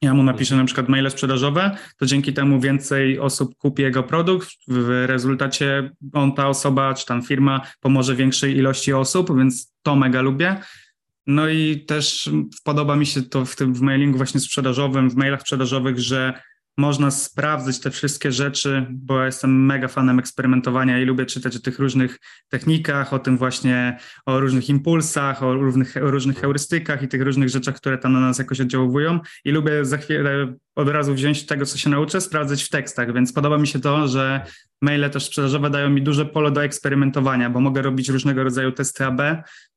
[0.01, 4.49] ja mu napiszę na przykład maile sprzedażowe, to dzięki temu więcej osób kupi jego produkt.
[4.67, 10.21] W rezultacie on, ta osoba czy tam firma pomoże większej ilości osób, więc to mega
[10.21, 10.57] lubię.
[11.27, 12.29] No i też
[12.63, 16.41] podoba mi się to w tym w mailingu właśnie sprzedażowym, w mailach sprzedażowych, że
[16.77, 21.59] można sprawdzać te wszystkie rzeczy, bo ja jestem mega fanem eksperymentowania i lubię czytać o
[21.59, 27.07] tych różnych technikach, o tym właśnie, o różnych impulsach, o różnych, o różnych heurystykach i
[27.07, 29.19] tych różnych rzeczach, które tam na nas jakoś oddziaływują.
[29.45, 33.33] I lubię za chwilę od razu wziąć tego, co się nauczę, sprawdzać w tekstach, więc
[33.33, 34.45] podoba mi się to, że
[34.81, 39.05] maile też sprzedażowe dają mi duże pole do eksperymentowania, bo mogę robić różnego rodzaju testy
[39.05, 39.21] AB,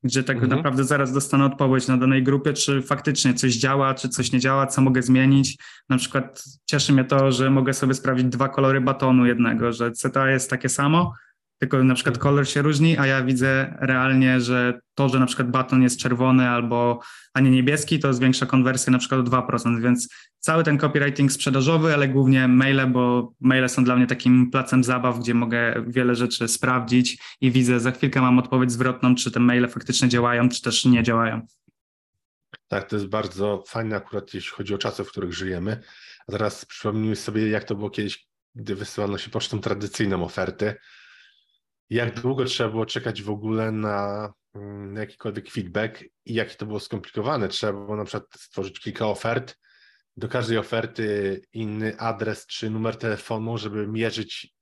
[0.02, 0.56] gdzie tak mhm.
[0.56, 4.66] naprawdę zaraz dostanę odpowiedź na danej grupie, czy faktycznie coś działa, czy coś nie działa,
[4.66, 5.58] co mogę zmienić.
[5.88, 10.30] Na przykład cieszy mnie to, że mogę sobie sprawdzić dwa kolory batonu jednego, że CTA
[10.30, 11.12] jest takie samo,
[11.58, 15.50] tylko na przykład kolor się różni, a ja widzę realnie, że to, że na przykład
[15.50, 17.00] baton jest czerwony albo,
[17.34, 21.94] a nie niebieski, to zwiększa konwersję na przykład o 2%, więc cały ten copywriting sprzedażowy,
[21.94, 26.48] ale głównie maile, bo maile są dla mnie takim placem zabaw, gdzie mogę wiele rzeczy
[26.48, 30.84] sprawdzić i widzę, za chwilkę mam odpowiedź zwrotną, czy te maile faktycznie działają, czy też
[30.84, 31.46] nie działają.
[32.68, 35.80] Tak, to jest bardzo fajne akurat, jeśli chodzi o czasy, w których żyjemy.
[36.28, 40.74] A teraz przypomnijmy sobie, jak to było kiedyś, gdy wysyłano się pocztą tradycyjną oferty
[41.90, 46.66] jak długo trzeba było czekać w ogóle na, mm, na jakikolwiek feedback i jakie to
[46.66, 47.48] było skomplikowane.
[47.48, 49.56] Trzeba było na przykład stworzyć kilka ofert,
[50.16, 54.54] do każdej oferty inny adres czy numer telefonu, żeby mierzyć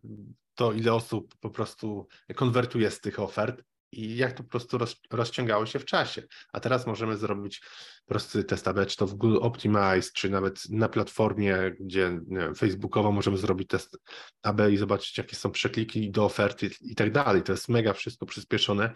[0.55, 5.01] to, ile osób po prostu konwertuje z tych ofert i jak to po prostu roz,
[5.11, 6.23] rozciągało się w czasie.
[6.53, 7.63] A teraz możemy zrobić
[8.07, 13.13] prosty test AB, czy to w Google Optimize, czy nawet na platformie, gdzie wiem, facebookowo
[13.13, 13.99] możemy zrobić test
[14.43, 17.43] AB i zobaczyć, jakie są przekliki do oferty i tak dalej.
[17.43, 18.93] To jest mega wszystko przyspieszone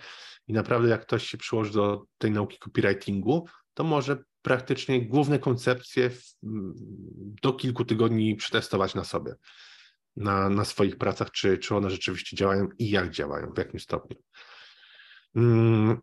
[0.49, 6.11] i naprawdę jak ktoś się przyłoży do tej nauki copywritingu, to może praktycznie główne koncepcje
[6.11, 6.23] w,
[7.43, 9.35] do kilku tygodni przetestować na sobie,
[10.17, 14.17] na, na swoich pracach, czy, czy one rzeczywiście działają i jak działają, w jakim stopniu.
[15.37, 15.99] Mm,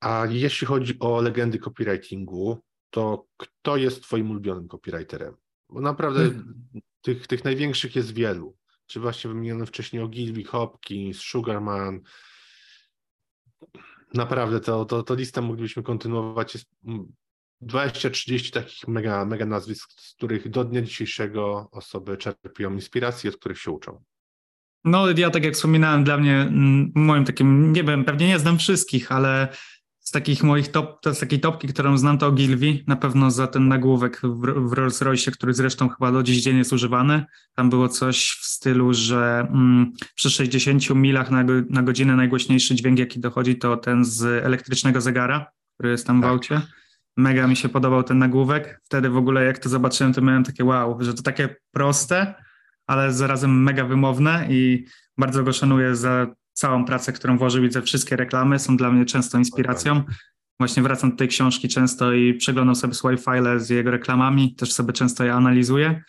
[0.00, 5.36] a jeśli chodzi o legendy copywritingu, to kto jest Twoim ulubionym copywriterem?
[5.68, 6.64] Bo naprawdę hmm.
[7.00, 8.56] tych, tych największych jest wielu.
[8.86, 12.00] Czy właśnie wymieniono wcześniej Ogilvy, Hopkins, Sugarman.
[14.14, 16.54] Naprawdę to, to, to listę moglibyśmy kontynuować.
[16.54, 16.66] Jest
[17.62, 23.58] 20-30 takich mega, mega nazwisk, z których do dnia dzisiejszego osoby czerpią inspirację, od których
[23.58, 24.02] się uczą.
[24.86, 28.58] No, ja tak jak wspominałem, dla mnie, mm, moim takim, nie wiem, pewnie nie znam
[28.58, 29.48] wszystkich, ale
[30.00, 33.46] z takich moich top, to z takiej topki, którą znam, to Ogilvy, na pewno za
[33.46, 37.24] ten nagłówek w, w Rolls Royce, który zresztą chyba do dziś dzień jest używany.
[37.54, 42.98] Tam było coś w stylu, że mm, przy 60 milach na, na godzinę najgłośniejszy dźwięk,
[42.98, 46.30] jaki dochodzi, to ten z elektrycznego zegara, który jest tam w tak.
[46.30, 46.60] aucie.
[47.16, 48.80] Mega mi się podobał ten nagłówek.
[48.84, 52.34] Wtedy w ogóle jak to zobaczyłem, to miałem takie wow, że to takie proste,
[52.86, 54.84] ale zarazem mega wymowne i
[55.18, 59.04] bardzo go szanuję za całą pracę, którą włożył i te wszystkie reklamy są dla mnie
[59.04, 60.02] często inspiracją.
[60.60, 64.72] Właśnie wracam do tej książki często i przeglądam sobie swoje file z jego reklamami, też
[64.72, 66.02] sobie często je analizuję.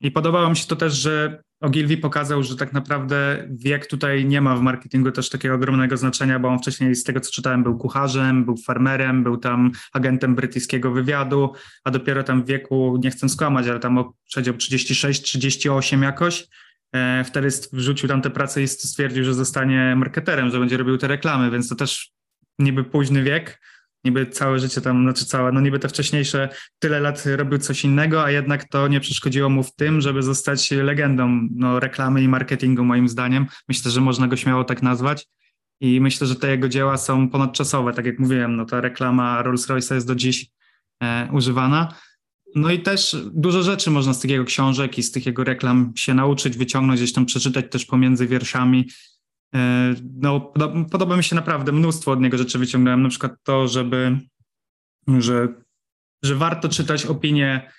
[0.00, 4.40] I podobało mi się to też, że Ogilvy pokazał, że tak naprawdę wiek tutaj nie
[4.40, 7.78] ma w marketingu też takiego ogromnego znaczenia, bo on wcześniej z tego co czytałem był
[7.78, 11.52] kucharzem, był farmerem, był tam agentem brytyjskiego wywiadu,
[11.84, 16.46] a dopiero tam w wieku, nie chcę skłamać, ale tam przedział 36-38 jakoś,
[16.92, 21.08] e, wtedy wrzucił tam tę pracę i stwierdził, że zostanie marketerem, że będzie robił te
[21.08, 22.12] reklamy, więc to też
[22.58, 23.60] niby późny wiek,
[24.04, 28.24] niby całe życie tam, znaczy całe, no niby te wcześniejsze tyle lat robił coś innego,
[28.24, 32.84] a jednak to nie przeszkodziło mu w tym, żeby zostać legendą no, reklamy i marketingu
[32.84, 33.46] moim zdaniem.
[33.68, 35.26] Myślę, że można go śmiało tak nazwać.
[35.80, 37.92] i myślę, że te jego dzieła są ponadczasowe.
[37.92, 40.46] Tak jak mówiłem, no ta reklama Rolls-Royce'a jest do dziś
[41.02, 41.94] e, używana.
[42.54, 45.92] No i też dużo rzeczy można z tych jego książek i z tych jego reklam
[45.96, 48.88] się nauczyć, wyciągnąć, gdzieś tam przeczytać też pomiędzy wierszami.
[49.54, 53.68] E, no, podoba, podoba mi się naprawdę mnóstwo od niego rzeczy wyciągnąłem, na przykład to,
[53.68, 54.18] żeby,
[55.18, 55.48] że,
[56.22, 57.70] że warto czytać opinie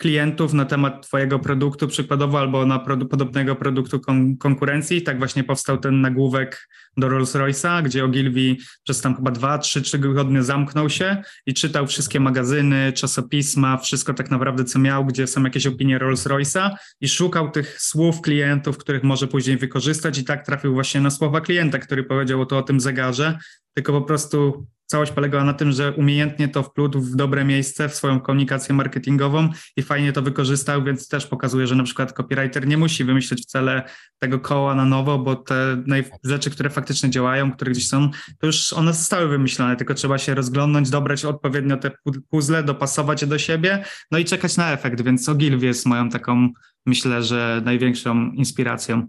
[0.00, 5.02] klientów na temat Twojego produktu przykładowo albo na produ podobnego produktu kon konkurencji.
[5.02, 9.98] Tak właśnie powstał ten nagłówek do Rolls-Royce'a, gdzie Ogilvy przez tam chyba dwa, trzy, trzy
[9.98, 15.42] tygodnie zamknął się i czytał wszystkie magazyny, czasopisma, wszystko tak naprawdę co miał, gdzie są
[15.42, 20.74] jakieś opinie Rolls-Royce'a i szukał tych słów klientów, których może później wykorzystać i tak trafił
[20.74, 23.38] właśnie na słowa klienta, który powiedział to o tym zegarze,
[23.74, 27.94] tylko po prostu całość polegała na tym, że umiejętnie to wplótł w dobre miejsce, w
[27.94, 32.76] swoją komunikację marketingową i fajnie to wykorzystał, więc też pokazuje, że na przykład copywriter nie
[32.76, 33.82] musi wymyśleć wcale
[34.18, 35.82] tego koła na nowo, bo te
[36.24, 40.34] rzeczy, które faktycznie działają, które gdzieś są, to już one zostały wymyślone, tylko trzeba się
[40.34, 41.90] rozglądnąć, dobrać odpowiednio te
[42.30, 46.48] puzzle, dopasować je do siebie, no i czekać na efekt, więc Ogilvy jest moją taką,
[46.86, 49.06] myślę, że największą inspiracją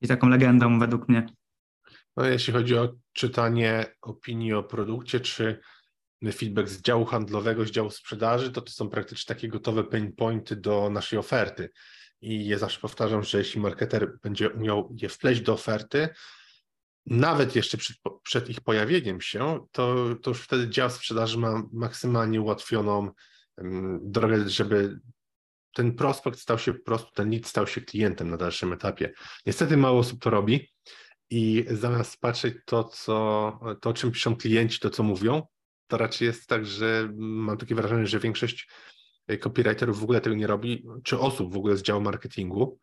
[0.00, 1.26] i taką legendą według mnie.
[2.16, 5.60] No, jeśli chodzi o czytanie opinii o produkcie, czy
[6.32, 10.56] feedback z działu handlowego, z działu sprzedaży, to to są praktycznie takie gotowe pain pointy
[10.56, 11.70] do naszej oferty.
[12.20, 16.08] I ja zawsze powtarzam, że jeśli marketer będzie umiał je wpleść do oferty,
[17.06, 22.40] nawet jeszcze przed, przed ich pojawieniem się, to, to już wtedy dział sprzedaży ma maksymalnie
[22.40, 23.10] ułatwioną
[23.56, 25.00] um, drogę, żeby
[25.74, 26.74] ten prospekt stał się
[27.14, 29.12] ten lead stał się klientem na dalszym etapie.
[29.46, 30.68] Niestety mało osób to robi
[31.30, 35.42] i zamiast patrzeć to, co, to, o czym piszą klienci, to, co mówią,
[35.86, 38.68] to raczej jest tak, że mam takie wrażenie, że większość
[39.40, 42.78] copywriterów w ogóle tego nie robi, czy osób w ogóle z działu marketingu,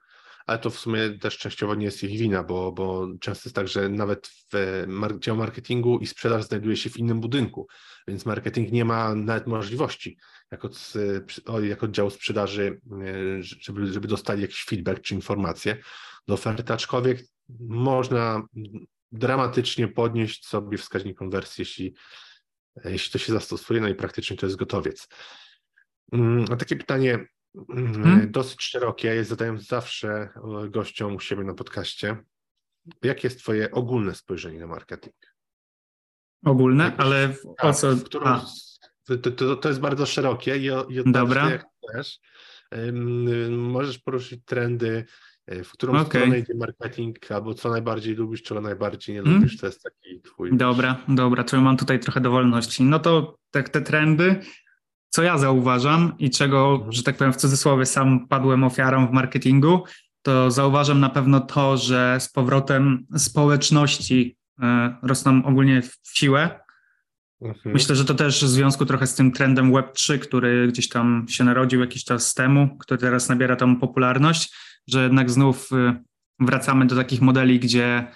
[0.45, 3.67] ale to w sumie też częściowo nie jest ich wina, bo, bo często jest tak,
[3.67, 7.67] że nawet w dział marketingu i sprzedaż znajduje się w innym budynku,
[8.07, 10.17] więc marketing nie ma nawet możliwości
[10.51, 10.69] jako,
[11.61, 15.77] jako dział sprzedaży, e, żeby, żeby dostali jakiś feedback czy informacje
[16.27, 18.47] do oferty, aczkolwiek można
[19.11, 21.95] dramatycznie podnieść sobie wskaźnik konwersji, jeśli,
[22.85, 25.07] jeśli to się zastosuje, no i praktycznie to jest gotowiec.
[26.11, 27.27] Mm, a takie pytanie
[27.69, 28.31] mm, hmm?
[28.31, 30.29] dosyć szerokie, ja je zadaję zawsze
[30.69, 32.17] gościom u siebie na podcaście.
[33.03, 35.15] Jakie jest Twoje ogólne spojrzenie na marketing?
[36.45, 37.95] Ogólne, Jakiś, ale w, o tak, co?
[38.05, 38.39] Którą,
[39.03, 41.49] to, to, to, jest bardzo szerokie i, i Dobra.
[41.49, 42.19] jak chcesz.
[43.49, 45.05] Możesz poruszyć trendy E,
[45.47, 46.05] w którą okay.
[46.05, 49.41] stronę idzie marketing, albo co najbardziej lubisz, czego najbardziej nie hmm.
[49.41, 50.57] lubisz, to jest taki twój...
[50.57, 52.83] Dobra, dobra, to mam tutaj trochę dowolności.
[52.83, 54.39] No to te, te trendy,
[55.09, 56.91] co ja zauważam i czego, hmm.
[56.91, 59.83] że tak powiem w cudzysłowie, sam padłem ofiarą w marketingu,
[60.21, 66.59] to zauważam na pewno to, że z powrotem społeczności e, rosną ogólnie w siłę.
[67.41, 67.73] Mhm.
[67.73, 71.43] Myślę, że to też w związku trochę z tym trendem Web3, który gdzieś tam się
[71.43, 74.53] narodził jakiś czas temu, który teraz nabiera tą popularność
[74.87, 76.03] że jednak znów y,
[76.39, 78.07] wracamy do takich modeli, gdzie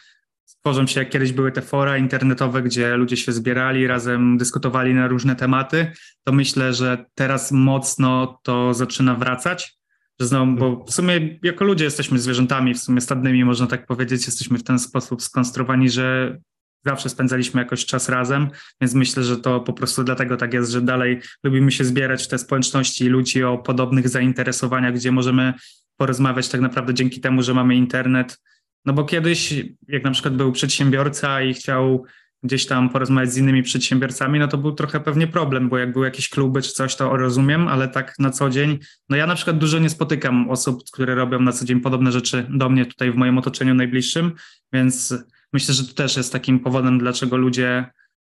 [0.61, 5.07] tworzą się, jak kiedyś były te fora internetowe, gdzie ludzie się zbierali, razem dyskutowali na
[5.07, 5.91] różne tematy,
[6.23, 9.77] to myślę, że teraz mocno to zaczyna wracać.
[10.19, 14.25] Że znowu, bo w sumie jako ludzie jesteśmy zwierzętami, w sumie stadnymi, można tak powiedzieć,
[14.25, 16.37] jesteśmy w ten sposób skonstruowani, że
[16.85, 18.49] zawsze spędzaliśmy jakoś czas razem,
[18.81, 22.27] więc myślę, że to po prostu dlatego tak jest, że dalej lubimy się zbierać w
[22.27, 25.53] te społeczności ludzi o podobnych zainteresowaniach, gdzie możemy
[25.97, 28.41] porozmawiać tak naprawdę dzięki temu, że mamy internet.
[28.85, 29.53] No bo kiedyś,
[29.87, 32.05] jak na przykład był przedsiębiorca i chciał
[32.43, 36.05] gdzieś tam porozmawiać z innymi przedsiębiorcami, no to był trochę pewnie problem, bo jak były
[36.05, 38.79] jakieś kluby czy coś, to rozumiem, ale tak na co dzień,
[39.09, 42.47] no ja na przykład dużo nie spotykam osób, które robią na co dzień podobne rzeczy
[42.49, 44.31] do mnie tutaj w moim otoczeniu najbliższym,
[44.73, 45.13] więc
[45.53, 47.85] myślę, że to też jest takim powodem, dlaczego ludzie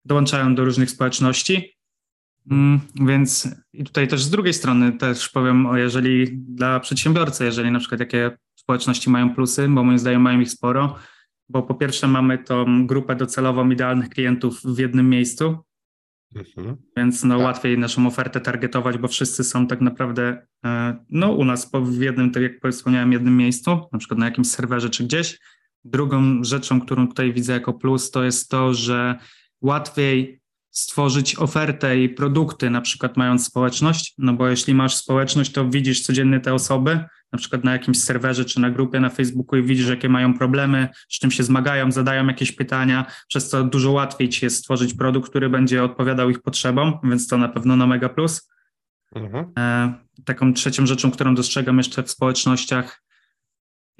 [0.05, 1.77] dołączają do różnych społeczności.
[2.51, 7.71] Mm, więc i tutaj też z drugiej strony też powiem, o jeżeli dla przedsiębiorcy, jeżeli
[7.71, 10.95] na przykład jakie społeczności mają plusy, bo moim zdaniem mają ich sporo,
[11.49, 15.57] bo po pierwsze mamy tą grupę docelową idealnych klientów w jednym miejscu,
[16.35, 16.77] mhm.
[16.97, 17.45] więc no tak.
[17.45, 22.31] łatwiej naszą ofertę targetować, bo wszyscy są tak naprawdę e, no u nas w jednym,
[22.31, 25.39] tak jak wspomniałem, jednym miejscu, na przykład na jakimś serwerze czy gdzieś.
[25.85, 29.15] Drugą rzeczą, którą tutaj widzę jako plus, to jest to, że
[29.61, 30.42] łatwiej
[30.73, 36.01] stworzyć ofertę i produkty, na przykład mając społeczność, no bo jeśli masz społeczność, to widzisz
[36.01, 39.87] codziennie te osoby, na przykład na jakimś serwerze czy na grupie na Facebooku i widzisz,
[39.87, 44.45] jakie mają problemy, z czym się zmagają, zadają jakieś pytania, przez co dużo łatwiej ci
[44.45, 48.49] jest stworzyć produkt, który będzie odpowiadał ich potrzebom, więc to na pewno na mega plus.
[49.15, 49.51] Mhm.
[49.57, 49.93] E,
[50.25, 53.03] taką trzecią rzeczą, którą dostrzegam jeszcze w społecznościach,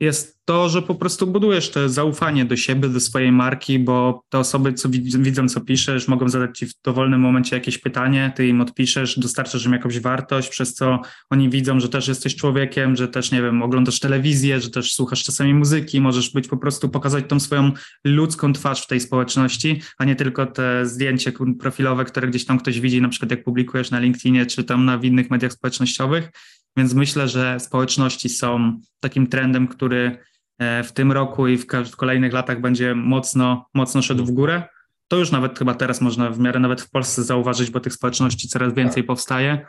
[0.03, 4.39] jest to, że po prostu budujesz to zaufanie do siebie, do swojej marki, bo te
[4.39, 4.89] osoby, co
[5.19, 9.65] widzą, co piszesz, mogą zadać ci w dowolnym momencie jakieś pytanie, ty im odpiszesz, dostarczasz
[9.65, 10.99] im jakąś wartość, przez co
[11.29, 15.23] oni widzą, że też jesteś człowiekiem, że też, nie wiem, oglądasz telewizję, że też słuchasz
[15.23, 17.71] czasami muzyki, możesz być po prostu, pokazać tą swoją
[18.03, 22.79] ludzką twarz w tej społeczności, a nie tylko te zdjęcie profilowe, które gdzieś tam ktoś
[22.79, 26.29] widzi, na przykład jak publikujesz na LinkedInie, czy tam na innych mediach społecznościowych,
[26.77, 30.17] więc myślę, że społeczności są takim trendem, który
[30.59, 34.63] e, w tym roku i w kolejnych latach będzie mocno, mocno szedł w górę.
[35.07, 38.47] To już nawet chyba teraz można w miarę nawet w Polsce zauważyć, bo tych społeczności
[38.47, 39.67] coraz więcej powstaje.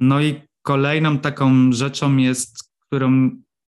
[0.00, 3.30] No i kolejną taką rzeczą jest, którą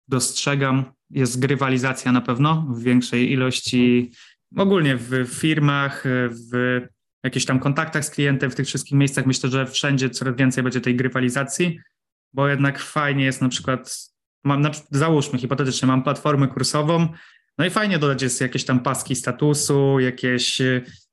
[0.09, 4.13] dostrzegam, jest grywalizacja na pewno w większej ilości,
[4.57, 6.81] ogólnie w firmach, w
[7.25, 9.27] jakichś tam kontaktach z klientem, w tych wszystkich miejscach.
[9.27, 11.81] Myślę, że wszędzie coraz więcej będzie tej grywalizacji
[12.33, 13.99] bo jednak fajnie jest na przykład,
[14.45, 17.09] mam, załóżmy hipotetycznie, mam platformę kursową,
[17.59, 20.63] no i fajnie dodać jest jakieś tam paski statusu, jakieś,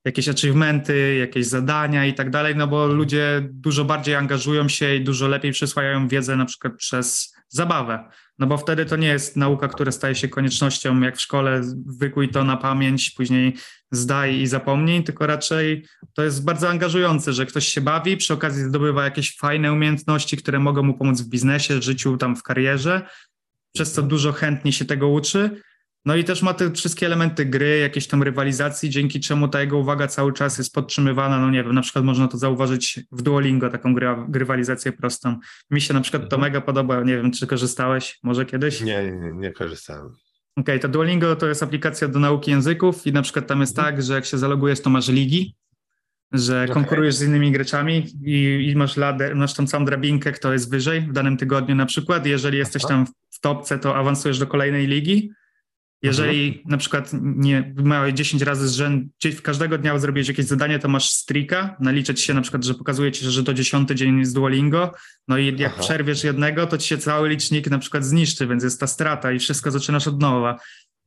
[0.05, 5.03] jakieś achievementy, jakieś zadania i tak dalej, no bo ludzie dużo bardziej angażują się i
[5.03, 8.09] dużo lepiej przyswajają wiedzę na przykład przez zabawę.
[8.39, 11.61] No bo wtedy to nie jest nauka, która staje się koniecznością, jak w szkole,
[11.99, 13.53] wykuj to na pamięć, później
[13.91, 18.63] zdaj i zapomnij, tylko raczej to jest bardzo angażujące, że ktoś się bawi, przy okazji
[18.63, 23.01] zdobywa jakieś fajne umiejętności, które mogą mu pomóc w biznesie, w życiu, tam w karierze,
[23.75, 25.61] przez co dużo chętnie się tego uczy,
[26.07, 29.77] no i też ma te wszystkie elementy gry, jakieś tam rywalizacji, dzięki czemu ta jego
[29.77, 31.39] uwaga cały czas jest podtrzymywana.
[31.39, 33.95] No nie wiem, na przykład można to zauważyć w Duolingo, taką
[34.33, 35.39] rywalizację prostą.
[35.71, 36.41] Mi się na przykład to mhm.
[36.41, 38.81] mega podoba, nie wiem, czy korzystałeś może kiedyś?
[38.81, 40.13] Nie, nie, nie korzystałem.
[40.57, 43.77] Okej, okay, to Duolingo to jest aplikacja do nauki języków i na przykład tam jest
[43.77, 43.95] mhm.
[43.95, 45.55] tak, że jak się zalogujesz, to masz ligi,
[46.31, 46.73] że okay.
[46.73, 51.01] konkurujesz z innymi graczami i, i masz, lader, masz tą samą drabinkę, kto jest wyżej
[51.01, 52.25] w danym tygodniu na przykład.
[52.25, 55.31] Jeżeli jesteś tam w topce, to awansujesz do kolejnej ligi
[56.01, 56.65] jeżeli mhm.
[56.69, 60.87] na przykład nie miałeś 10 razy z rzędu, w każdego dnia zrobiłeś jakieś zadanie, to
[60.87, 64.91] masz strika, naliczać się na przykład, że pokazuje ci, że to dziesiąty dzień jest Duolingo,
[65.27, 65.81] no i jak Aha.
[65.81, 69.39] przerwiesz jednego, to ci się cały licznik na przykład zniszczy, więc jest ta strata i
[69.39, 70.59] wszystko zaczynasz od nowa.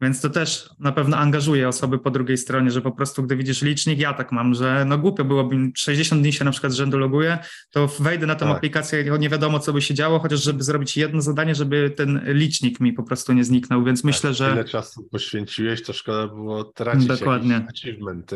[0.02, 3.62] Więc to też na pewno angażuje osoby po drugiej stronie, że po prostu gdy widzisz
[3.62, 6.98] licznik, ja tak mam, że no głupio byłoby, 60 dni się na przykład z rzędu
[6.98, 7.38] loguję,
[7.70, 8.56] to wejdę na tę tak.
[8.56, 12.20] aplikację i nie wiadomo, co by się działo, chociaż żeby zrobić jedno zadanie, żeby ten
[12.24, 14.50] licznik mi po prostu nie zniknął, więc tak, myślę, że...
[14.50, 17.66] Tyle czasu poświęciłeś, to szkoda było tracić Dokładnie.
[17.68, 18.30] achievement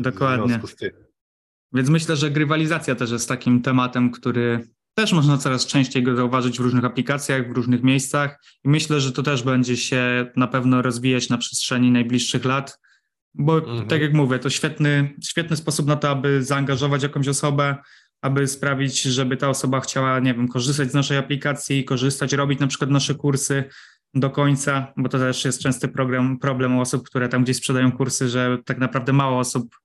[0.00, 0.60] Dokładnie.
[1.72, 6.58] Więc myślę, że grywalizacja też jest takim tematem, który też można coraz częściej go zauważyć
[6.58, 10.82] w różnych aplikacjach, w różnych miejscach i myślę, że to też będzie się na pewno
[10.82, 12.78] rozwijać na przestrzeni najbliższych lat,
[13.34, 13.88] bo mhm.
[13.88, 17.76] tak jak mówię, to świetny, świetny sposób na to, aby zaangażować jakąś osobę,
[18.22, 22.66] aby sprawić, żeby ta osoba chciała, nie wiem, korzystać z naszej aplikacji, korzystać, robić na
[22.66, 23.64] przykład nasze kursy
[24.14, 27.92] do końca, bo to też jest częsty program, problem u osób, które tam gdzieś sprzedają
[27.92, 29.76] kursy, że tak naprawdę mało osób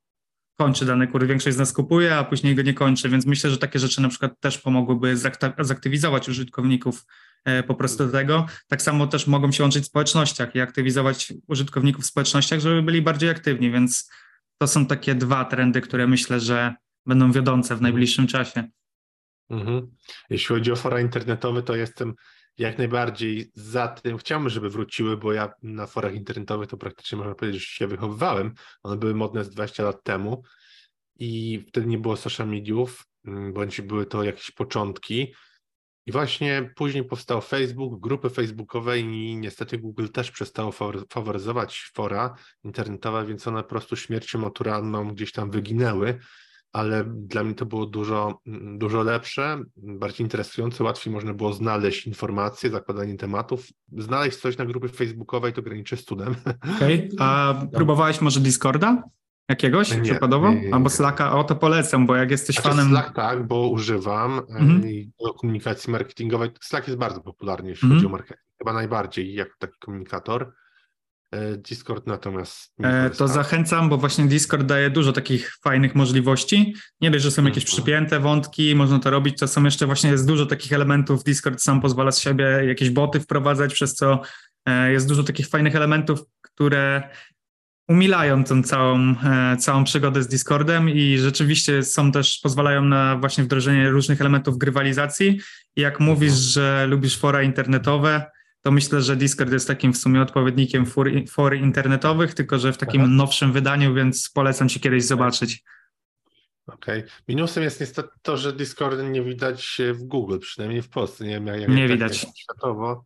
[0.62, 3.58] kończy dany kurs, większość z nas kupuje, a później go nie kończy, więc myślę, że
[3.58, 5.18] takie rzeczy na przykład też pomogłyby
[5.60, 7.06] zaktywizować użytkowników
[7.46, 8.46] e, po prostu do tego.
[8.68, 13.02] Tak samo też mogą się łączyć w społecznościach i aktywizować użytkowników w społecznościach, żeby byli
[13.02, 14.12] bardziej aktywni, więc
[14.58, 16.74] to są takie dwa trendy, które myślę, że
[17.06, 18.64] będą wiodące w najbliższym czasie.
[19.50, 19.92] Mhm.
[20.30, 22.14] Jeśli chodzi o fora internetowe, to jestem
[22.62, 24.18] jak najbardziej za tym.
[24.18, 28.54] Chciałbym, żeby wróciły, bo ja na forach internetowych to praktycznie można powiedzieć, że się wychowywałem.
[28.84, 30.44] One były modne z 20 lat temu
[31.20, 35.34] i wtedy nie było social mediów, mm, bądź były to jakieś początki.
[36.06, 40.72] I właśnie później powstał Facebook, grupy facebookowe i niestety Google też przestało
[41.10, 46.20] faworyzować fora internetowe, więc one po prostu śmiercią naturalną gdzieś tam wyginęły
[46.72, 48.42] ale dla mnie to było dużo,
[48.78, 53.68] dużo lepsze, bardziej interesujące, łatwiej można było znaleźć informacje, zakładanie tematów.
[53.98, 56.36] Znaleźć coś na grupie facebookowej to graniczy z cudem.
[56.76, 57.28] Okej, okay.
[57.28, 59.04] a próbowałeś może Discorda?
[59.50, 60.50] Jakiegoś nie, przykładowo?
[60.50, 61.34] Nie, nie, Albo Slacka?
[61.34, 62.90] O, to polecam, bo jak jesteś znaczy fanem...
[62.90, 64.82] Slack tak, bo używam mhm.
[65.20, 66.50] do komunikacji marketingowej.
[66.62, 68.00] Slack jest bardzo popularny, jeśli mhm.
[68.00, 68.40] chodzi o marketing.
[68.58, 70.54] Chyba najbardziej jako taki komunikator.
[71.32, 72.74] E, Discord natomiast.
[72.84, 76.76] E, to zachęcam, bo właśnie Discord daje dużo takich fajnych możliwości.
[77.02, 77.76] Nie dość, że są jakieś mhm.
[77.76, 81.24] przypięte wątki, można to robić, to są jeszcze właśnie jest dużo takich elementów.
[81.24, 84.22] Discord sam pozwala z siebie jakieś boty wprowadzać, przez co
[84.66, 87.10] e, jest dużo takich fajnych elementów, które
[87.88, 89.16] umilają tą całą,
[89.60, 95.40] całą przygodę z Discordem i rzeczywiście są też, pozwalają na właśnie wdrożenie różnych elementów grywalizacji.
[95.76, 96.42] I jak mówisz, mhm.
[96.42, 101.56] że lubisz fora internetowe, to myślę, że Discord jest takim w sumie odpowiednikiem for, for
[101.56, 103.10] internetowych, tylko że w takim Aha.
[103.14, 105.64] nowszym wydaniu, więc polecam ci kiedyś zobaczyć.
[106.68, 107.00] Okej.
[107.00, 107.12] Okay.
[107.28, 111.24] Minusem jest niestety to, że Discord nie widać w Google, przynajmniej w Polsce.
[111.26, 112.26] Nie wiem, jak nie widać.
[112.38, 113.04] światowo.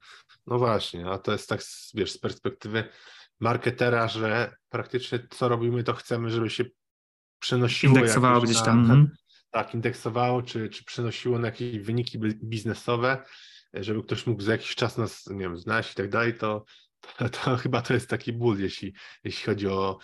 [0.48, 1.62] No właśnie, a to jest tak,
[1.94, 2.84] wiesz, z perspektywy
[3.40, 6.66] marketera, że praktycznie co robimy, to chcemy, żeby się
[7.40, 7.96] przenosiło.
[7.96, 8.88] Indeksowało gdzieś tam.
[8.88, 9.16] Na, mhm.
[9.52, 13.24] tak, indeksowało, czy, czy przenosiło na jakieś wyniki biznesowe,
[13.84, 16.66] żeby ktoś mógł za jakiś czas nas, nie wiem, znać i tak dalej, to,
[17.18, 19.98] to, to chyba to jest taki ból, jeśli, jeśli chodzi o,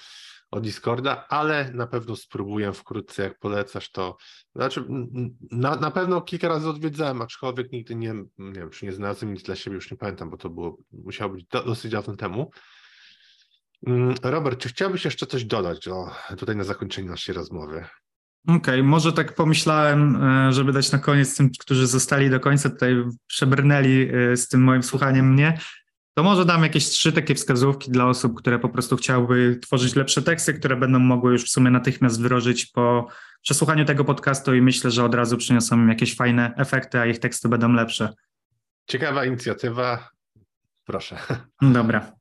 [0.52, 4.18] o Discorda, ale na pewno spróbuję wkrótce, jak polecasz, to
[4.56, 4.86] znaczy
[5.52, 9.44] na, na pewno kilka razy odwiedzałem, aczkolwiek nigdy nie, nie wiem, czy nie znalazłem nic
[9.44, 12.52] dla siebie, już nie pamiętam, bo to było, musiało być do, dosyć dawno temu.
[13.88, 17.86] Mm, Robert, czy chciałbyś jeszcze coś dodać o, tutaj na zakończenie naszej rozmowy?
[18.48, 22.70] Okej, okay, może tak pomyślałem, e, żeby dać na koniec tym, którzy zostali do końca,
[22.70, 22.96] tutaj
[23.28, 25.58] przebrnęli e, z tym moim słuchaniem mnie,
[26.14, 30.22] to może dam jakieś trzy takie wskazówki dla osób, które po prostu chciałyby tworzyć lepsze
[30.22, 33.08] teksty, które będą mogły już w sumie natychmiast wdrożyć po
[33.42, 37.20] przesłuchaniu tego podcastu i myślę, że od razu przyniosą im jakieś fajne efekty, a ich
[37.20, 38.14] teksty będą lepsze.
[38.88, 40.10] Ciekawa inicjatywa.
[40.86, 41.18] Proszę.
[41.62, 42.12] Dobra.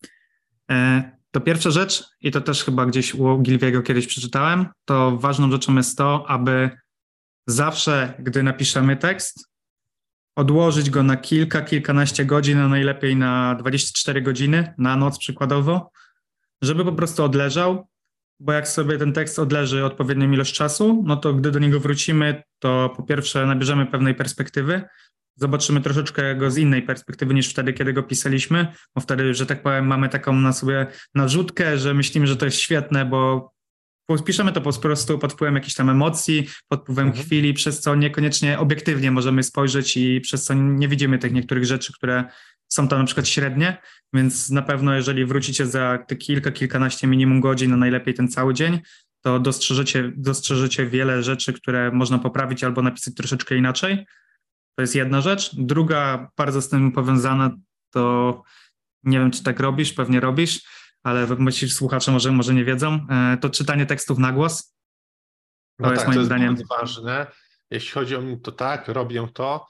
[1.30, 5.76] To pierwsza rzecz, i to też chyba gdzieś u Gilwiego kiedyś przeczytałem, to ważną rzeczą
[5.76, 6.70] jest to, aby
[7.46, 9.50] zawsze, gdy napiszemy tekst,
[10.36, 15.90] odłożyć go na kilka, kilkanaście godzin, a najlepiej na 24 godziny, na noc przykładowo,
[16.62, 17.88] żeby po prostu odleżał,
[18.40, 22.42] bo jak sobie ten tekst odleży odpowiednią ilość czasu, no to gdy do niego wrócimy,
[22.58, 24.82] to po pierwsze nabierzemy pewnej perspektywy,
[25.40, 29.62] zobaczymy troszeczkę go z innej perspektywy niż wtedy, kiedy go pisaliśmy, bo wtedy, że tak
[29.62, 33.52] powiem, mamy taką na sobie narzutkę, że myślimy, że to jest świetne, bo
[34.26, 37.24] piszemy to po prostu pod wpływem jakichś tam emocji, pod wpływem mhm.
[37.24, 41.92] chwili, przez co niekoniecznie obiektywnie możemy spojrzeć i przez co nie widzimy tych niektórych rzeczy,
[41.92, 42.24] które
[42.68, 43.76] są tam na przykład średnie,
[44.14, 48.54] więc na pewno jeżeli wrócicie za te kilka, kilkanaście minimum godzin, a najlepiej ten cały
[48.54, 48.80] dzień,
[49.22, 54.06] to dostrzeżecie, dostrzeżecie wiele rzeczy, które można poprawić albo napisać troszeczkę inaczej.
[54.74, 55.50] To jest jedna rzecz.
[55.56, 57.50] Druga, bardzo z tym powiązana,
[57.90, 58.42] to
[59.02, 60.62] nie wiem, czy tak robisz, pewnie robisz,
[61.02, 64.74] ale myślisz, słuchacze może, może nie wiedzą, e, to czytanie tekstów na głos.
[65.78, 67.26] To no jest tak, moim to jest zdaniem ważne.
[67.70, 69.66] Jeśli chodzi o mnie, to tak, robię to,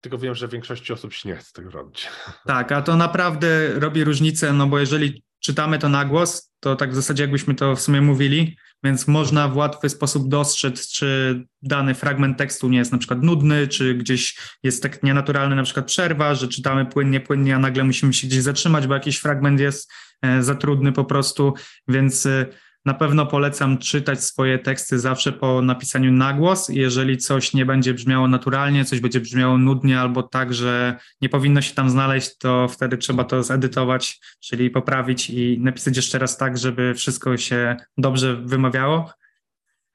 [0.00, 2.08] tylko wiem, że większości osób się nie chce tego robić.
[2.46, 6.92] Tak, a to naprawdę robi różnicę, no bo jeżeli czytamy to na głos, to tak
[6.92, 11.94] w zasadzie jakbyśmy to w sumie mówili, więc można w łatwy sposób dostrzec, czy dany
[11.94, 16.34] fragment tekstu nie jest na przykład nudny, czy gdzieś jest tak nienaturalny na przykład przerwa,
[16.34, 20.42] że czytamy płynnie, płynnie, a nagle musimy się gdzieś zatrzymać, bo jakiś fragment jest e,
[20.42, 21.54] za trudny po prostu,
[21.88, 22.46] więc e,
[22.84, 26.68] na pewno polecam czytać swoje teksty zawsze po napisaniu na głos.
[26.68, 31.62] Jeżeli coś nie będzie brzmiało naturalnie, coś będzie brzmiało nudnie albo tak, że nie powinno
[31.62, 36.58] się tam znaleźć, to wtedy trzeba to zedytować, czyli poprawić i napisać jeszcze raz tak,
[36.58, 39.12] żeby wszystko się dobrze wymawiało.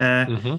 [0.01, 0.57] E, mhm.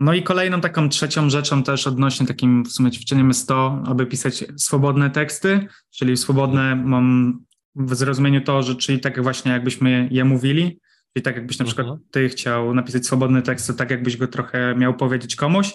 [0.00, 4.06] No i kolejną taką trzecią rzeczą też odnośnie takim w sumie ćwiczeniem jest to, aby
[4.06, 7.38] pisać swobodne teksty, czyli swobodne mam
[7.74, 10.80] w zrozumieniu to, że czyli tak właśnie jakbyśmy je mówili,
[11.16, 12.06] i tak jakbyś na przykład mhm.
[12.10, 15.68] ty chciał napisać swobodny tekst, to tak jakbyś go trochę miał powiedzieć komuś.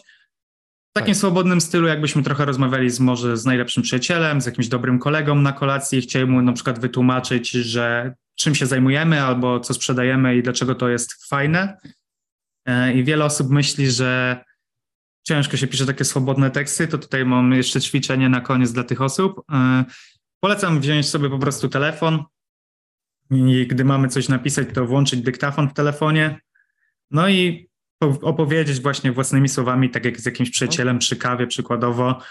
[0.92, 1.18] W takim tak.
[1.18, 5.52] swobodnym stylu, jakbyśmy trochę rozmawiali z może z najlepszym przyjacielem, z jakimś dobrym kolegą na
[5.52, 10.44] kolacji i chcieli mu na przykład wytłumaczyć, że czym się zajmujemy albo co sprzedajemy i
[10.44, 11.78] dlaczego to jest fajne.
[12.66, 14.44] E, I wiele osób myśli, że
[15.28, 19.02] ciężko się pisze takie swobodne teksty, to tutaj mam jeszcze ćwiczenie na koniec dla tych
[19.02, 19.42] osób.
[19.52, 19.86] E,
[20.40, 22.24] polecam wziąć sobie po prostu telefon,
[23.32, 26.40] i gdy mamy coś napisać, to włączyć dyktafon w telefonie,
[27.12, 27.70] no i
[28.02, 32.22] opowiedzieć właśnie własnymi słowami, tak jak z jakimś przyjacielem przy kawie przykładowo,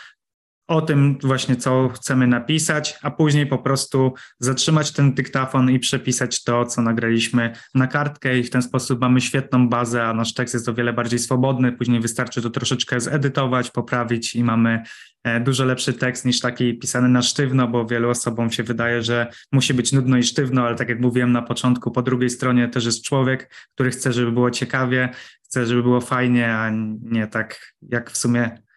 [0.70, 6.44] o tym właśnie, co chcemy napisać, a później po prostu zatrzymać ten dyktafon i przepisać
[6.44, 10.54] to, co nagraliśmy na kartkę i w ten sposób mamy świetną bazę, a nasz tekst
[10.54, 11.72] jest o wiele bardziej swobodny.
[11.72, 14.82] Później wystarczy to troszeczkę zedytować, poprawić i mamy
[15.24, 19.26] e, dużo lepszy tekst niż taki pisany na sztywno, bo wielu osobom się wydaje, że
[19.52, 22.84] musi być nudno i sztywno, ale tak jak mówiłem na początku, po drugiej stronie też
[22.84, 25.08] jest człowiek, który chce, żeby było ciekawie,
[25.42, 26.70] chce, żeby było fajnie, a
[27.02, 28.69] nie tak jak w sumie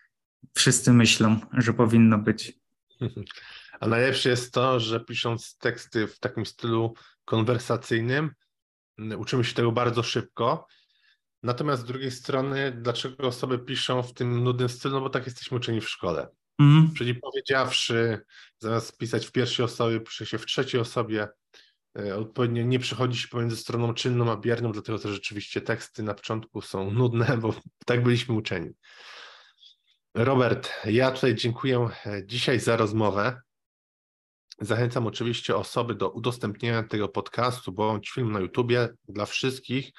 [0.53, 2.53] wszyscy myślą, że powinno być.
[3.79, 6.93] A najlepsze jest to, że pisząc teksty w takim stylu
[7.25, 8.31] konwersacyjnym,
[9.17, 10.67] uczymy się tego bardzo szybko.
[11.43, 14.93] Natomiast z drugiej strony, dlaczego osoby piszą w tym nudnym stylu?
[14.95, 16.27] No bo tak jesteśmy uczeni w szkole.
[16.59, 16.93] Mm.
[16.93, 18.21] Czyli powiedziawszy,
[18.59, 21.27] zamiast pisać w pierwszej osobie, pisze się w trzeciej osobie.
[21.99, 26.13] E, odpowiednio nie przechodzi się pomiędzy stroną czynną a bierną, dlatego też rzeczywiście teksty na
[26.13, 27.53] początku są nudne, bo
[27.85, 28.69] tak byliśmy uczeni.
[30.15, 33.41] Robert, ja tutaj dziękuję e, dzisiaj za rozmowę.
[34.61, 39.91] Zachęcam oczywiście osoby do udostępnienia tego podcastu bądź film na YouTubie dla wszystkich,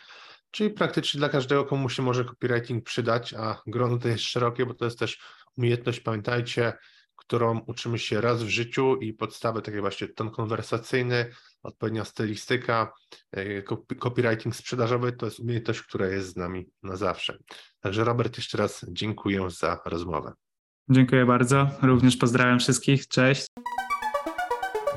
[0.51, 4.75] czyli praktycznie dla każdego, komu się może copywriting przydać, a grono to jest szerokie, bo
[4.75, 5.19] to jest też
[5.57, 6.73] umiejętność, pamiętajcie,
[7.17, 11.31] którą uczymy się raz w życiu i podstawy takie właśnie ton konwersacyjny,
[11.65, 12.93] odpowiednia stylistyka,
[13.33, 13.63] e,
[13.99, 17.39] copywriting sprzedażowy to jest umiejętność, która jest z nami na zawsze.
[17.81, 20.33] Także Robert, jeszcze raz dziękuję za rozmowę.
[20.91, 21.71] Dziękuję bardzo.
[21.83, 23.09] Również pozdrawiam wszystkich.
[23.09, 23.47] Cześć.